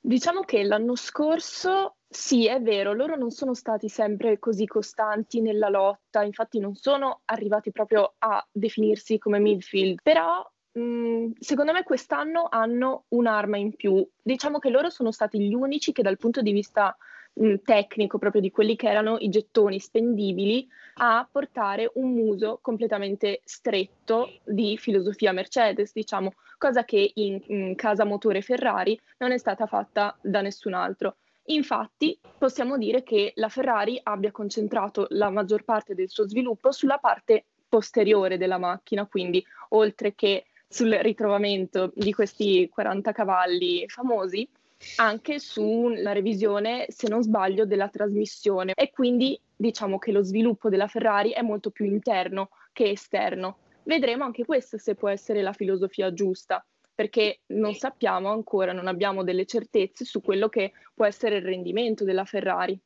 Diciamo 0.00 0.40
che 0.40 0.62
l'anno 0.62 0.96
scorso 0.96 1.96
sì, 2.12 2.46
è 2.46 2.60
vero, 2.60 2.92
loro 2.92 3.14
non 3.14 3.30
sono 3.30 3.54
stati 3.54 3.88
sempre 3.88 4.40
così 4.40 4.66
costanti 4.66 5.40
nella 5.40 5.68
lotta, 5.68 6.24
infatti 6.24 6.58
non 6.58 6.74
sono 6.74 7.20
arrivati 7.26 7.70
proprio 7.70 8.14
a 8.18 8.44
definirsi 8.50 9.16
come 9.18 9.38
midfield, 9.38 10.00
però 10.02 10.44
mh, 10.72 11.32
secondo 11.38 11.72
me 11.72 11.84
quest'anno 11.84 12.48
hanno 12.50 13.04
un'arma 13.10 13.58
in 13.58 13.76
più. 13.76 14.04
Diciamo 14.20 14.58
che 14.58 14.70
loro 14.70 14.90
sono 14.90 15.12
stati 15.12 15.38
gli 15.38 15.54
unici 15.54 15.92
che 15.92 16.02
dal 16.02 16.16
punto 16.16 16.42
di 16.42 16.50
vista 16.50 16.96
mh, 17.34 17.56
tecnico, 17.64 18.18
proprio 18.18 18.40
di 18.40 18.50
quelli 18.50 18.76
che 18.76 18.88
erano 18.88 19.16
i 19.18 19.28
gettoni 19.28 19.78
spendibili, 19.80 20.68
a 20.94 21.26
portare 21.30 21.90
un 21.94 22.12
muso 22.12 22.58
completamente 22.60 23.40
stretto 23.44 24.30
di 24.44 24.76
filosofia 24.76 25.32
Mercedes, 25.32 25.92
diciamo, 25.92 26.32
cosa 26.58 26.84
che 26.84 27.12
in, 27.14 27.40
in 27.46 27.74
casa 27.74 28.04
motore 28.04 28.42
Ferrari 28.42 28.98
non 29.18 29.32
è 29.32 29.38
stata 29.38 29.66
fatta 29.66 30.16
da 30.20 30.40
nessun 30.40 30.74
altro. 30.74 31.16
Infatti 31.44 32.18
possiamo 32.38 32.76
dire 32.76 33.02
che 33.02 33.32
la 33.36 33.48
Ferrari 33.48 33.98
abbia 34.02 34.30
concentrato 34.30 35.06
la 35.10 35.30
maggior 35.30 35.64
parte 35.64 35.94
del 35.94 36.08
suo 36.08 36.28
sviluppo 36.28 36.70
sulla 36.70 36.98
parte 36.98 37.46
posteriore 37.68 38.36
della 38.36 38.58
macchina, 38.58 39.06
quindi 39.06 39.44
oltre 39.70 40.14
che 40.14 40.44
sul 40.68 40.90
ritrovamento 40.90 41.90
di 41.94 42.12
questi 42.12 42.68
40 42.68 43.10
cavalli 43.10 43.88
famosi, 43.88 44.48
anche 44.96 45.38
sulla 45.38 46.12
revisione, 46.12 46.86
se 46.88 47.08
non 47.08 47.22
sbaglio, 47.22 47.66
della 47.66 47.88
trasmissione 47.88 48.72
e 48.74 48.90
quindi 48.90 49.38
diciamo 49.54 49.98
che 49.98 50.12
lo 50.12 50.22
sviluppo 50.22 50.68
della 50.68 50.86
Ferrari 50.86 51.30
è 51.30 51.42
molto 51.42 51.70
più 51.70 51.84
interno 51.84 52.50
che 52.72 52.90
esterno. 52.90 53.58
Vedremo 53.82 54.24
anche 54.24 54.44
questo 54.44 54.78
se 54.78 54.94
può 54.94 55.08
essere 55.08 55.42
la 55.42 55.52
filosofia 55.52 56.12
giusta, 56.12 56.64
perché 56.94 57.40
non 57.46 57.74
sappiamo 57.74 58.30
ancora, 58.30 58.72
non 58.72 58.86
abbiamo 58.86 59.24
delle 59.24 59.46
certezze 59.46 60.04
su 60.04 60.20
quello 60.20 60.48
che 60.48 60.72
può 60.94 61.04
essere 61.04 61.36
il 61.36 61.44
rendimento 61.44 62.04
della 62.04 62.24
Ferrari. 62.24 62.78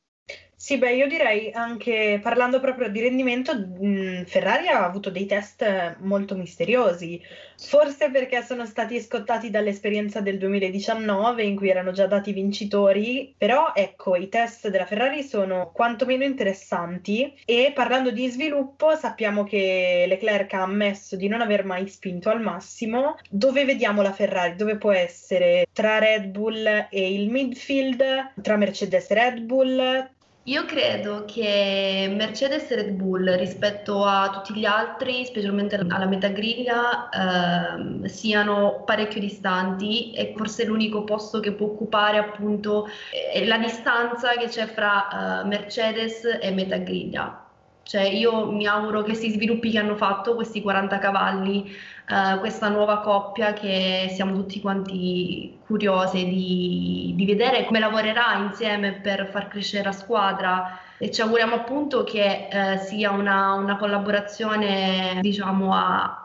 Sì, 0.64 0.78
beh, 0.78 0.94
io 0.94 1.06
direi 1.06 1.52
anche 1.52 2.18
parlando 2.22 2.58
proprio 2.58 2.88
di 2.88 2.98
rendimento, 2.98 3.54
mh, 3.54 4.24
Ferrari 4.24 4.68
ha 4.68 4.82
avuto 4.82 5.10
dei 5.10 5.26
test 5.26 5.98
molto 5.98 6.36
misteriosi, 6.36 7.20
forse 7.58 8.10
perché 8.10 8.42
sono 8.42 8.64
stati 8.64 8.98
scottati 8.98 9.50
dall'esperienza 9.50 10.22
del 10.22 10.38
2019 10.38 11.42
in 11.42 11.54
cui 11.54 11.68
erano 11.68 11.92
già 11.92 12.06
dati 12.06 12.32
vincitori, 12.32 13.34
però 13.36 13.72
ecco, 13.74 14.16
i 14.16 14.30
test 14.30 14.68
della 14.70 14.86
Ferrari 14.86 15.22
sono 15.22 15.70
quantomeno 15.70 16.24
interessanti 16.24 17.30
e 17.44 17.72
parlando 17.74 18.10
di 18.10 18.26
sviluppo 18.30 18.96
sappiamo 18.96 19.44
che 19.44 20.06
Leclerc 20.08 20.54
ha 20.54 20.62
ammesso 20.62 21.14
di 21.16 21.28
non 21.28 21.42
aver 21.42 21.66
mai 21.66 21.86
spinto 21.88 22.30
al 22.30 22.40
massimo. 22.40 23.16
Dove 23.28 23.66
vediamo 23.66 24.00
la 24.00 24.12
Ferrari? 24.14 24.56
Dove 24.56 24.78
può 24.78 24.92
essere? 24.92 25.66
Tra 25.74 25.98
Red 25.98 26.28
Bull 26.28 26.86
e 26.88 27.12
il 27.12 27.28
midfield, 27.28 28.32
tra 28.40 28.56
Mercedes 28.56 29.10
e 29.10 29.14
Red 29.14 29.40
Bull, 29.40 30.12
io 30.46 30.66
credo 30.66 31.24
che 31.26 32.12
Mercedes 32.14 32.70
e 32.70 32.74
Red 32.74 32.90
Bull 32.90 33.34
rispetto 33.36 34.04
a 34.04 34.28
tutti 34.30 34.58
gli 34.58 34.66
altri, 34.66 35.24
specialmente 35.24 35.76
alla 35.76 36.04
metà 36.04 36.28
griglia, 36.28 37.08
ehm, 37.08 38.04
siano 38.04 38.82
parecchio 38.84 39.20
distanti 39.20 40.12
e 40.12 40.34
forse 40.36 40.66
l'unico 40.66 41.04
posto 41.04 41.40
che 41.40 41.52
può 41.52 41.68
occupare 41.68 42.18
appunto 42.18 42.86
è 43.32 43.42
la 43.46 43.56
distanza 43.56 44.32
che 44.36 44.48
c'è 44.48 44.66
fra 44.66 45.42
uh, 45.42 45.46
Mercedes 45.46 46.38
e 46.40 46.50
metà 46.50 46.76
griglia. 46.76 47.42
Cioè 47.82 48.02
io 48.02 48.50
mi 48.50 48.66
auguro 48.66 49.02
che 49.02 49.14
si 49.14 49.30
sviluppi 49.30 49.70
che 49.70 49.78
hanno 49.78 49.96
fatto 49.96 50.34
questi 50.34 50.60
40 50.60 50.98
cavalli, 50.98 51.74
uh, 52.08 52.38
questa 52.38 52.68
nuova 52.68 53.00
coppia 53.00 53.52
che 53.52 54.10
siamo 54.14 54.34
tutti 54.34 54.60
quanti 54.60 55.58
curiosi 55.66 56.24
di, 56.24 57.12
di, 57.14 57.26
vedere 57.26 57.64
come 57.64 57.78
lavorerà 57.78 58.34
insieme 58.34 58.92
per 58.92 59.28
far 59.30 59.48
crescere 59.48 59.84
la 59.84 59.92
squadra. 59.92 60.78
E 60.98 61.10
ci 61.10 61.20
auguriamo 61.20 61.54
appunto 61.54 62.04
che 62.04 62.48
uh, 62.50 62.78
sia 62.84 63.10
una, 63.10 63.54
una, 63.54 63.76
collaborazione 63.76 65.18
diciamo 65.20 65.74
a 65.74 66.20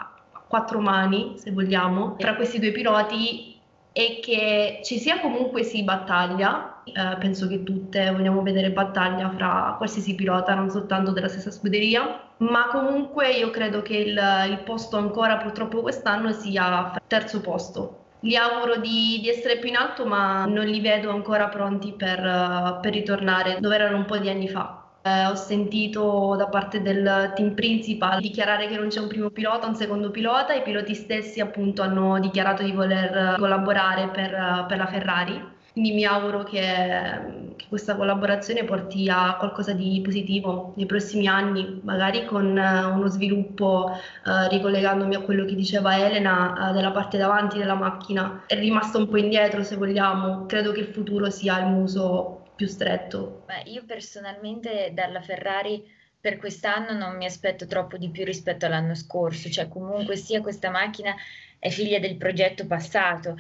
quattro 0.47 0.79
mani 0.79 1.33
se 1.37 1.51
vogliamo 1.51 2.15
tra 2.17 2.35
questi 2.35 2.59
due 2.59 2.71
piloti 2.71 3.48
e 3.99 4.21
che 4.21 4.79
ci 4.81 4.97
sia 4.97 5.19
comunque 5.19 5.63
sì 5.63 5.83
battaglia, 5.83 6.83
eh, 6.85 7.17
penso 7.19 7.49
che 7.49 7.63
tutte 7.63 8.09
vogliamo 8.11 8.41
vedere 8.41 8.71
battaglia 8.71 9.29
fra 9.29 9.73
qualsiasi 9.75 10.15
pilota, 10.15 10.53
non 10.53 10.69
soltanto 10.69 11.11
della 11.11 11.27
stessa 11.27 11.51
scuderia, 11.51 12.31
ma 12.37 12.69
comunque 12.71 13.31
io 13.31 13.49
credo 13.49 13.81
che 13.81 13.97
il, 13.97 14.17
il 14.51 14.61
posto 14.63 14.95
ancora 14.95 15.35
purtroppo 15.35 15.81
quest'anno 15.81 16.31
sia 16.31 16.97
terzo 17.07 17.41
posto. 17.41 18.05
Gli 18.21 18.35
auguro 18.35 18.77
di, 18.77 19.19
di, 19.21 19.27
essere 19.27 19.57
più 19.57 19.67
in 19.67 19.75
alto, 19.75 20.05
ma 20.05 20.45
non 20.45 20.65
li 20.65 20.79
vedo 20.79 21.09
ancora 21.09 21.49
pronti 21.49 21.91
per, 21.91 22.79
per 22.81 22.93
ritornare 22.93 23.57
dove 23.59 23.75
erano 23.75 23.97
un 23.97 24.05
po' 24.05 24.17
di 24.17 24.29
anni 24.29 24.47
fa. 24.47 24.88
Eh, 25.01 25.25
ho 25.27 25.35
sentito 25.35 26.35
da 26.37 26.47
parte 26.47 26.81
del 26.81 27.31
team 27.35 27.53
principal 27.53 28.19
dichiarare 28.19 28.67
che 28.67 28.77
non 28.77 28.89
c'è 28.89 28.99
un 28.99 29.07
primo 29.07 29.29
pilota, 29.29 29.67
un 29.67 29.75
secondo 29.75 30.11
pilota, 30.11 30.53
i 30.53 30.61
piloti 30.61 30.93
stessi 30.93 31.39
appunto 31.39 31.81
hanno 31.81 32.19
dichiarato 32.19 32.63
di 32.63 32.73
voler 32.73 33.35
collaborare 33.37 34.09
per, 34.09 34.65
per 34.67 34.77
la 34.77 34.87
Ferrari. 34.87 35.57
Quindi 35.71 35.93
mi 35.93 36.03
auguro 36.03 36.43
che, 36.43 36.59
che, 37.55 37.65
questa 37.69 37.95
collaborazione 37.95 38.65
porti 38.65 39.07
a 39.09 39.35
qualcosa 39.37 39.71
di 39.71 40.01
positivo 40.03 40.73
nei 40.75 40.85
prossimi 40.85 41.27
anni, 41.27 41.79
magari 41.83 42.25
con 42.25 42.45
uh, 42.47 42.93
uno 42.93 43.07
sviluppo, 43.07 43.91
uh, 44.25 44.49
ricollegandomi 44.49 45.15
a 45.15 45.21
quello 45.21 45.45
che 45.45 45.55
diceva 45.55 45.97
Elena, 45.97 46.69
uh, 46.69 46.73
della 46.73 46.91
parte 46.91 47.17
davanti 47.17 47.57
della 47.57 47.75
macchina. 47.75 48.43
È 48.47 48.55
rimasta 48.59 48.97
un 48.97 49.07
po' 49.07 49.17
indietro 49.17 49.63
se 49.63 49.77
vogliamo, 49.77 50.45
credo 50.47 50.73
che 50.73 50.81
il 50.81 50.87
futuro 50.87 51.29
sia 51.29 51.59
il 51.59 51.67
muso 51.67 52.38
più 52.59 52.67
stretto? 52.67 53.43
Beh, 53.45 53.71
io 53.71 53.85
personalmente 53.85 54.91
dalla 54.93 55.21
Ferrari 55.21 55.81
per 56.19 56.35
quest'anno 56.35 56.91
non 56.91 57.15
mi 57.15 57.23
aspetto 57.23 57.65
troppo 57.65 57.95
di 57.95 58.09
più 58.09 58.25
rispetto 58.25 58.65
all'anno 58.65 58.95
scorso, 58.95 59.49
cioè 59.49 59.69
comunque 59.69 60.17
sia 60.17 60.41
questa 60.41 60.69
macchina 60.69 61.15
è 61.57 61.69
figlia 61.69 61.99
del 61.99 62.17
progetto 62.17 62.67
passato, 62.67 63.37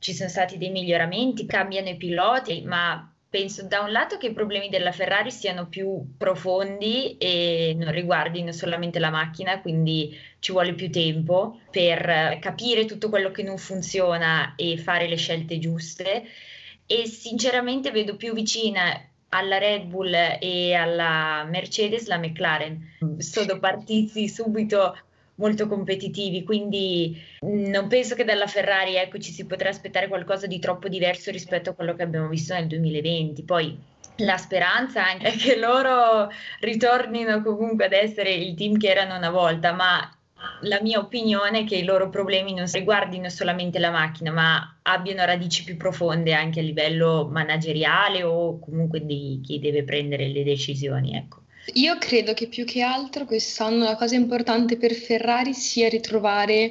ci 0.00 0.12
sono 0.12 0.28
stati 0.28 0.58
dei 0.58 0.70
miglioramenti, 0.70 1.46
cambiano 1.46 1.90
i 1.90 1.96
piloti, 1.96 2.62
ma 2.62 3.08
penso 3.30 3.62
da 3.68 3.82
un 3.82 3.92
lato 3.92 4.16
che 4.16 4.26
i 4.26 4.32
problemi 4.32 4.68
della 4.68 4.90
Ferrari 4.90 5.30
siano 5.30 5.68
più 5.68 6.16
profondi 6.18 7.16
e 7.18 7.72
non 7.78 7.92
riguardino 7.92 8.50
solamente 8.50 8.98
la 8.98 9.10
macchina, 9.10 9.60
quindi 9.60 10.12
ci 10.40 10.50
vuole 10.50 10.74
più 10.74 10.90
tempo 10.90 11.60
per 11.70 12.38
capire 12.40 12.84
tutto 12.84 13.10
quello 13.10 13.30
che 13.30 13.44
non 13.44 13.58
funziona 13.58 14.54
e 14.56 14.76
fare 14.76 15.06
le 15.06 15.16
scelte 15.16 15.60
giuste 15.60 16.24
e 16.86 17.06
sinceramente 17.06 17.90
vedo 17.90 18.16
più 18.16 18.32
vicina 18.32 19.00
alla 19.30 19.58
Red 19.58 19.84
Bull 19.86 20.14
e 20.40 20.74
alla 20.74 21.44
Mercedes 21.44 22.06
la 22.06 22.18
McLaren. 22.18 22.94
Sono 23.18 23.58
partiti 23.58 24.28
subito 24.28 24.96
molto 25.36 25.66
competitivi, 25.66 26.44
quindi 26.44 27.20
non 27.40 27.88
penso 27.88 28.14
che 28.14 28.24
dalla 28.24 28.46
Ferrari 28.46 28.96
ecco, 28.96 29.18
ci 29.18 29.32
si 29.32 29.46
potrà 29.46 29.68
aspettare 29.68 30.08
qualcosa 30.08 30.46
di 30.46 30.58
troppo 30.58 30.88
diverso 30.88 31.30
rispetto 31.30 31.70
a 31.70 31.74
quello 31.74 31.94
che 31.94 32.02
abbiamo 32.02 32.28
visto 32.28 32.54
nel 32.54 32.66
2020. 32.66 33.42
Poi 33.42 33.78
la 34.18 34.38
speranza 34.38 35.16
è 35.18 35.32
che 35.36 35.56
loro 35.56 36.30
ritornino 36.60 37.42
comunque 37.42 37.86
ad 37.86 37.92
essere 37.92 38.32
il 38.32 38.54
team 38.54 38.78
che 38.78 38.88
erano 38.88 39.16
una 39.16 39.30
volta, 39.30 39.72
ma 39.72 40.15
la 40.62 40.80
mia 40.80 40.98
opinione 40.98 41.60
è 41.60 41.64
che 41.64 41.76
i 41.76 41.84
loro 41.84 42.08
problemi 42.08 42.54
non 42.54 42.66
riguardino 42.70 43.28
solamente 43.28 43.78
la 43.78 43.90
macchina, 43.90 44.30
ma 44.30 44.78
abbiano 44.82 45.24
radici 45.24 45.64
più 45.64 45.76
profonde 45.76 46.34
anche 46.34 46.60
a 46.60 46.62
livello 46.62 47.28
manageriale 47.30 48.22
o 48.22 48.58
comunque 48.58 49.04
di 49.04 49.40
chi 49.42 49.58
deve 49.58 49.84
prendere 49.84 50.28
le 50.28 50.44
decisioni. 50.44 51.14
Ecco. 51.16 51.42
Io 51.74 51.96
credo 51.98 52.32
che 52.32 52.46
più 52.46 52.64
che 52.64 52.82
altro 52.82 53.24
quest'anno 53.24 53.84
la 53.84 53.96
cosa 53.96 54.14
importante 54.14 54.76
per 54.76 54.92
Ferrari 54.92 55.52
sia 55.52 55.88
ritrovare 55.88 56.70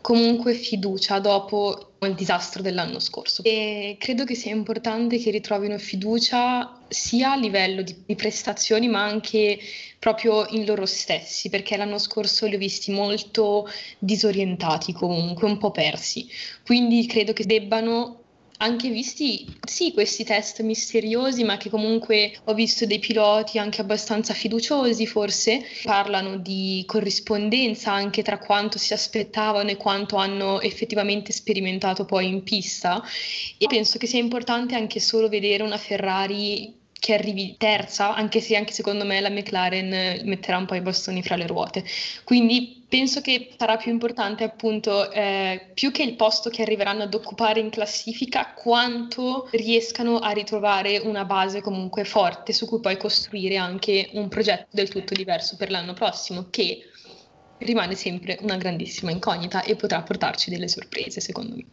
comunque 0.00 0.52
fiducia 0.52 1.18
dopo 1.18 1.94
il 2.06 2.14
disastro 2.14 2.62
dell'anno 2.62 2.98
scorso. 2.98 3.42
E 3.44 3.96
credo 3.98 4.24
che 4.24 4.34
sia 4.34 4.52
importante 4.52 5.18
che 5.18 5.30
ritrovino 5.30 5.78
fiducia 5.78 6.80
sia 6.88 7.32
a 7.32 7.36
livello 7.36 7.82
di, 7.82 7.94
di, 8.06 8.14
prestazioni 8.14 8.88
ma 8.88 9.04
anche 9.04 9.58
proprio 9.98 10.46
in 10.50 10.64
loro 10.64 10.86
stessi, 10.86 11.48
perché 11.48 11.76
l'anno 11.76 11.98
scorso 11.98 12.46
li 12.46 12.54
ho 12.54 12.58
visti 12.58 12.92
molto 12.92 13.68
disorientati 13.98 14.92
comunque, 14.92 15.48
un 15.48 15.58
po' 15.58 15.70
persi. 15.70 16.28
Quindi 16.64 17.06
credo 17.06 17.32
che 17.32 17.44
debbano 17.44 18.24
anche 18.58 18.88
visti, 18.88 19.46
sì, 19.66 19.92
questi 19.92 20.24
test 20.24 20.62
misteriosi, 20.62 21.44
ma 21.44 21.56
che 21.56 21.68
comunque 21.68 22.36
ho 22.44 22.54
visto 22.54 22.86
dei 22.86 22.98
piloti 22.98 23.58
anche 23.58 23.80
abbastanza 23.80 24.32
fiduciosi, 24.34 25.06
forse, 25.06 25.62
parlano 25.84 26.36
di 26.36 26.82
corrispondenza 26.86 27.92
anche 27.92 28.22
tra 28.22 28.38
quanto 28.38 28.78
si 28.78 28.92
aspettavano 28.92 29.70
e 29.70 29.76
quanto 29.76 30.16
hanno 30.16 30.60
effettivamente 30.60 31.32
sperimentato 31.32 32.04
poi 32.04 32.26
in 32.26 32.42
pista. 32.42 33.02
E 33.58 33.66
penso 33.66 33.98
che 33.98 34.06
sia 34.06 34.20
importante 34.20 34.74
anche 34.74 35.00
solo 35.00 35.28
vedere 35.28 35.62
una 35.62 35.78
Ferrari 35.78 36.84
che 36.98 37.14
arrivi 37.14 37.56
terza, 37.58 38.14
anche 38.14 38.40
se 38.40 38.56
anche 38.56 38.72
secondo 38.72 39.04
me 39.04 39.20
la 39.20 39.30
McLaren 39.30 40.22
metterà 40.24 40.56
un 40.56 40.66
po' 40.66 40.74
i 40.74 40.80
bastoni 40.80 41.22
fra 41.22 41.36
le 41.36 41.46
ruote. 41.46 41.84
Quindi 42.24 42.84
penso 42.88 43.20
che 43.20 43.50
sarà 43.56 43.76
più 43.76 43.90
importante 43.92 44.44
appunto 44.44 45.10
eh, 45.10 45.70
più 45.74 45.90
che 45.90 46.02
il 46.02 46.14
posto 46.16 46.50
che 46.50 46.62
arriveranno 46.62 47.02
ad 47.02 47.14
occupare 47.14 47.60
in 47.60 47.70
classifica, 47.70 48.52
quanto 48.54 49.48
riescano 49.52 50.18
a 50.18 50.30
ritrovare 50.30 50.98
una 50.98 51.24
base 51.24 51.60
comunque 51.60 52.04
forte 52.04 52.52
su 52.52 52.66
cui 52.66 52.80
poi 52.80 52.96
costruire 52.96 53.56
anche 53.56 54.08
un 54.12 54.28
progetto 54.28 54.68
del 54.70 54.88
tutto 54.88 55.14
diverso 55.14 55.56
per 55.56 55.70
l'anno 55.70 55.92
prossimo, 55.92 56.46
che 56.50 56.80
rimane 57.58 57.94
sempre 57.94 58.38
una 58.42 58.56
grandissima 58.56 59.10
incognita 59.10 59.62
e 59.62 59.76
potrà 59.76 60.02
portarci 60.02 60.50
delle 60.50 60.68
sorprese, 60.68 61.20
secondo 61.20 61.56
me. 61.56 61.64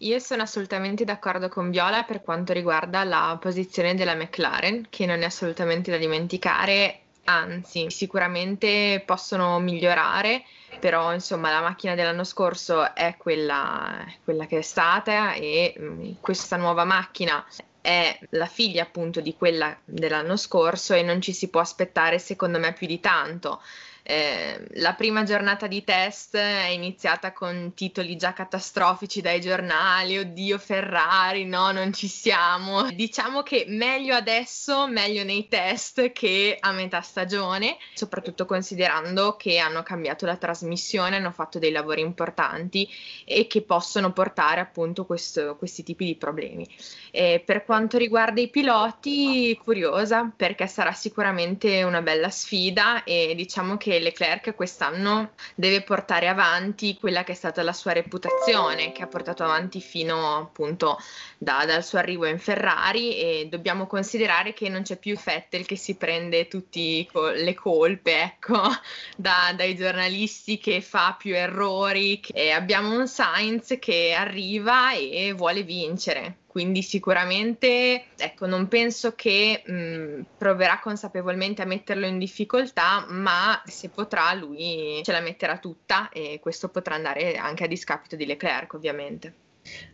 Io 0.00 0.18
sono 0.18 0.42
assolutamente 0.42 1.04
d'accordo 1.04 1.48
con 1.48 1.70
Viola 1.70 2.02
per 2.02 2.22
quanto 2.22 2.52
riguarda 2.52 3.04
la 3.04 3.36
posizione 3.40 3.94
della 3.94 4.14
McLaren, 4.14 4.86
che 4.90 5.06
non 5.06 5.22
è 5.22 5.24
assolutamente 5.24 5.90
da 5.90 5.96
dimenticare, 5.96 7.00
anzi 7.24 7.90
sicuramente 7.90 9.02
possono 9.04 9.58
migliorare, 9.60 10.44
però 10.80 11.12
insomma 11.12 11.50
la 11.50 11.60
macchina 11.60 11.94
dell'anno 11.94 12.24
scorso 12.24 12.94
è 12.94 13.16
quella, 13.16 14.04
quella 14.24 14.46
che 14.46 14.58
è 14.58 14.62
stata 14.62 15.32
e 15.34 15.74
mh, 15.76 15.84
mm, 15.84 16.10
questa 16.20 16.56
nuova 16.56 16.84
macchina 16.84 17.44
è 17.80 18.18
la 18.30 18.46
figlia 18.46 18.82
appunto 18.82 19.20
di 19.20 19.34
quella 19.36 19.76
dell'anno 19.84 20.36
scorso 20.36 20.94
e 20.94 21.02
non 21.02 21.20
ci 21.20 21.32
si 21.32 21.48
può 21.48 21.60
aspettare 21.60 22.18
secondo 22.18 22.58
me 22.58 22.72
più 22.72 22.86
di 22.86 23.00
tanto. 23.00 23.60
Eh, 24.06 24.66
la 24.74 24.92
prima 24.92 25.22
giornata 25.22 25.66
di 25.66 25.82
test 25.82 26.36
è 26.36 26.66
iniziata 26.66 27.32
con 27.32 27.72
titoli 27.74 28.16
già 28.16 28.34
catastrofici 28.34 29.22
dai 29.22 29.40
giornali, 29.40 30.18
oddio 30.18 30.58
Ferrari, 30.58 31.46
no, 31.46 31.72
non 31.72 31.90
ci 31.94 32.06
siamo. 32.06 32.90
Diciamo 32.90 33.42
che 33.42 33.64
meglio 33.66 34.14
adesso, 34.14 34.86
meglio 34.88 35.24
nei 35.24 35.48
test 35.48 36.12
che 36.12 36.58
a 36.60 36.72
metà 36.72 37.00
stagione, 37.00 37.78
soprattutto 37.94 38.44
considerando 38.44 39.36
che 39.36 39.56
hanno 39.56 39.82
cambiato 39.82 40.26
la 40.26 40.36
trasmissione, 40.36 41.16
hanno 41.16 41.32
fatto 41.32 41.58
dei 41.58 41.72
lavori 41.72 42.02
importanti 42.02 42.86
e 43.24 43.46
che 43.46 43.62
possono 43.62 44.12
portare 44.12 44.60
appunto 44.60 45.06
questo, 45.06 45.56
questi 45.56 45.82
tipi 45.82 46.04
di 46.04 46.16
problemi. 46.16 46.68
Eh, 47.10 47.42
per 47.42 47.64
quanto 47.64 47.96
riguarda 47.96 48.42
i 48.42 48.50
piloti, 48.50 49.58
curiosa 49.64 50.30
perché 50.36 50.66
sarà 50.66 50.92
sicuramente 50.92 51.82
una 51.84 52.02
bella 52.02 52.28
sfida 52.28 53.02
e 53.04 53.32
diciamo 53.34 53.78
che 53.78 53.92
Leclerc 54.00 54.54
quest'anno 54.54 55.32
deve 55.54 55.82
portare 55.82 56.28
avanti 56.28 56.96
quella 56.98 57.24
che 57.24 57.32
è 57.32 57.34
stata 57.34 57.62
la 57.62 57.72
sua 57.72 57.92
reputazione, 57.92 58.92
che 58.92 59.02
ha 59.02 59.06
portato 59.06 59.44
avanti 59.44 59.80
fino 59.80 60.36
appunto 60.36 60.98
da, 61.38 61.64
dal 61.66 61.84
suo 61.84 61.98
arrivo 61.98 62.26
in 62.26 62.38
Ferrari 62.38 63.16
e 63.16 63.48
dobbiamo 63.50 63.86
considerare 63.86 64.52
che 64.52 64.68
non 64.68 64.82
c'è 64.82 64.96
più 64.96 65.18
Vettel 65.22 65.66
che 65.66 65.76
si 65.76 65.96
prende 65.96 66.48
tutte 66.48 67.06
le 67.34 67.54
colpe, 67.54 68.22
ecco, 68.22 68.60
da, 69.16 69.52
dai 69.54 69.74
giornalisti 69.76 70.58
che 70.58 70.80
fa 70.80 71.16
più 71.18 71.34
errori. 71.34 72.20
E 72.32 72.50
abbiamo 72.50 72.96
un 72.96 73.08
Sainz 73.08 73.76
che 73.78 74.14
arriva 74.16 74.92
e 74.92 75.32
vuole 75.32 75.62
vincere 75.62 76.38
quindi 76.54 76.82
sicuramente 76.82 78.10
ecco, 78.16 78.46
non 78.46 78.68
penso 78.68 79.16
che 79.16 79.64
mh, 79.66 80.36
proverà 80.38 80.78
consapevolmente 80.78 81.62
a 81.62 81.64
metterlo 81.64 82.06
in 82.06 82.16
difficoltà, 82.16 83.06
ma 83.08 83.60
se 83.66 83.88
potrà 83.88 84.32
lui 84.34 85.00
ce 85.02 85.10
la 85.10 85.18
metterà 85.18 85.58
tutta 85.58 86.10
e 86.10 86.38
questo 86.40 86.68
potrà 86.68 86.94
andare 86.94 87.34
anche 87.34 87.64
a 87.64 87.66
discapito 87.66 88.14
di 88.14 88.24
Leclerc 88.24 88.72
ovviamente. 88.74 89.43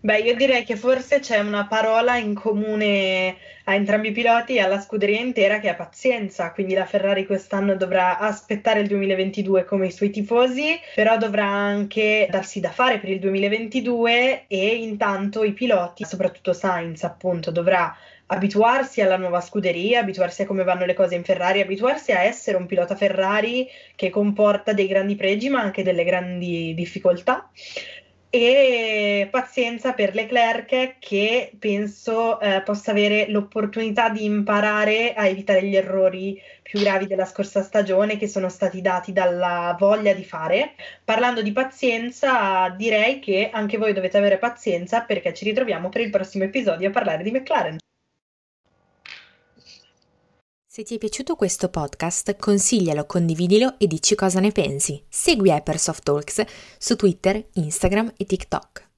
Beh, 0.02 0.18
io 0.18 0.34
direi 0.34 0.64
che 0.64 0.76
forse 0.76 1.20
c'è 1.20 1.38
una 1.38 1.66
parola 1.66 2.16
in 2.16 2.34
comune 2.34 3.36
a 3.64 3.74
entrambi 3.74 4.08
i 4.08 4.12
piloti 4.12 4.54
e 4.56 4.60
alla 4.60 4.80
scuderia 4.80 5.20
intera 5.20 5.60
che 5.60 5.70
è 5.70 5.76
pazienza, 5.76 6.52
quindi 6.52 6.74
la 6.74 6.86
Ferrari 6.86 7.24
quest'anno 7.24 7.76
dovrà 7.76 8.18
aspettare 8.18 8.80
il 8.80 8.88
2022 8.88 9.64
come 9.64 9.86
i 9.86 9.92
suoi 9.92 10.10
tifosi, 10.10 10.76
però 10.94 11.16
dovrà 11.18 11.44
anche 11.46 12.26
darsi 12.30 12.58
da 12.58 12.70
fare 12.70 12.98
per 12.98 13.10
il 13.10 13.20
2022 13.20 14.46
e 14.48 14.66
intanto 14.76 15.44
i 15.44 15.52
piloti, 15.52 16.04
soprattutto 16.04 16.52
Sainz 16.52 17.04
appunto, 17.04 17.50
dovrà 17.52 17.94
abituarsi 18.26 19.00
alla 19.02 19.16
nuova 19.16 19.40
scuderia, 19.40 20.00
abituarsi 20.00 20.42
a 20.42 20.46
come 20.46 20.64
vanno 20.64 20.86
le 20.86 20.94
cose 20.94 21.14
in 21.14 21.24
Ferrari, 21.24 21.60
abituarsi 21.60 22.12
a 22.12 22.22
essere 22.22 22.56
un 22.56 22.66
pilota 22.66 22.96
Ferrari 22.96 23.68
che 23.94 24.10
comporta 24.10 24.72
dei 24.72 24.86
grandi 24.86 25.14
pregi 25.14 25.48
ma 25.48 25.60
anche 25.60 25.82
delle 25.82 26.04
grandi 26.04 26.72
difficoltà 26.74 27.48
e 28.30 29.28
pazienza 29.28 29.92
per 29.92 30.14
Leclerc 30.14 30.98
che 31.00 31.52
penso 31.58 32.38
eh, 32.38 32.62
possa 32.62 32.92
avere 32.92 33.28
l'opportunità 33.28 34.08
di 34.08 34.24
imparare 34.24 35.14
a 35.14 35.26
evitare 35.26 35.64
gli 35.64 35.74
errori 35.74 36.40
più 36.62 36.78
gravi 36.78 37.08
della 37.08 37.24
scorsa 37.24 37.62
stagione 37.62 38.16
che 38.16 38.28
sono 38.28 38.48
stati 38.48 38.80
dati 38.80 39.12
dalla 39.12 39.76
voglia 39.76 40.14
di 40.14 40.24
fare. 40.24 40.74
Parlando 41.04 41.42
di 41.42 41.50
pazienza, 41.50 42.68
direi 42.76 43.18
che 43.18 43.50
anche 43.52 43.78
voi 43.78 43.92
dovete 43.92 44.18
avere 44.18 44.38
pazienza 44.38 45.00
perché 45.00 45.34
ci 45.34 45.44
ritroviamo 45.44 45.88
per 45.88 46.02
il 46.02 46.10
prossimo 46.10 46.44
episodio 46.44 46.88
a 46.88 46.92
parlare 46.92 47.24
di 47.24 47.32
McLaren. 47.32 47.78
Se 50.80 50.86
ti 50.86 50.94
è 50.94 50.98
piaciuto 50.98 51.36
questo 51.36 51.68
podcast, 51.68 52.36
consiglialo, 52.36 53.04
condividilo 53.04 53.74
e 53.76 53.86
dici 53.86 54.14
cosa 54.14 54.40
ne 54.40 54.50
pensi. 54.50 55.04
Segui 55.10 55.50
Hypersoft 55.50 56.04
Talks 56.04 56.42
su 56.78 56.96
Twitter, 56.96 57.48
Instagram 57.52 58.14
e 58.16 58.24
TikTok. 58.24 58.89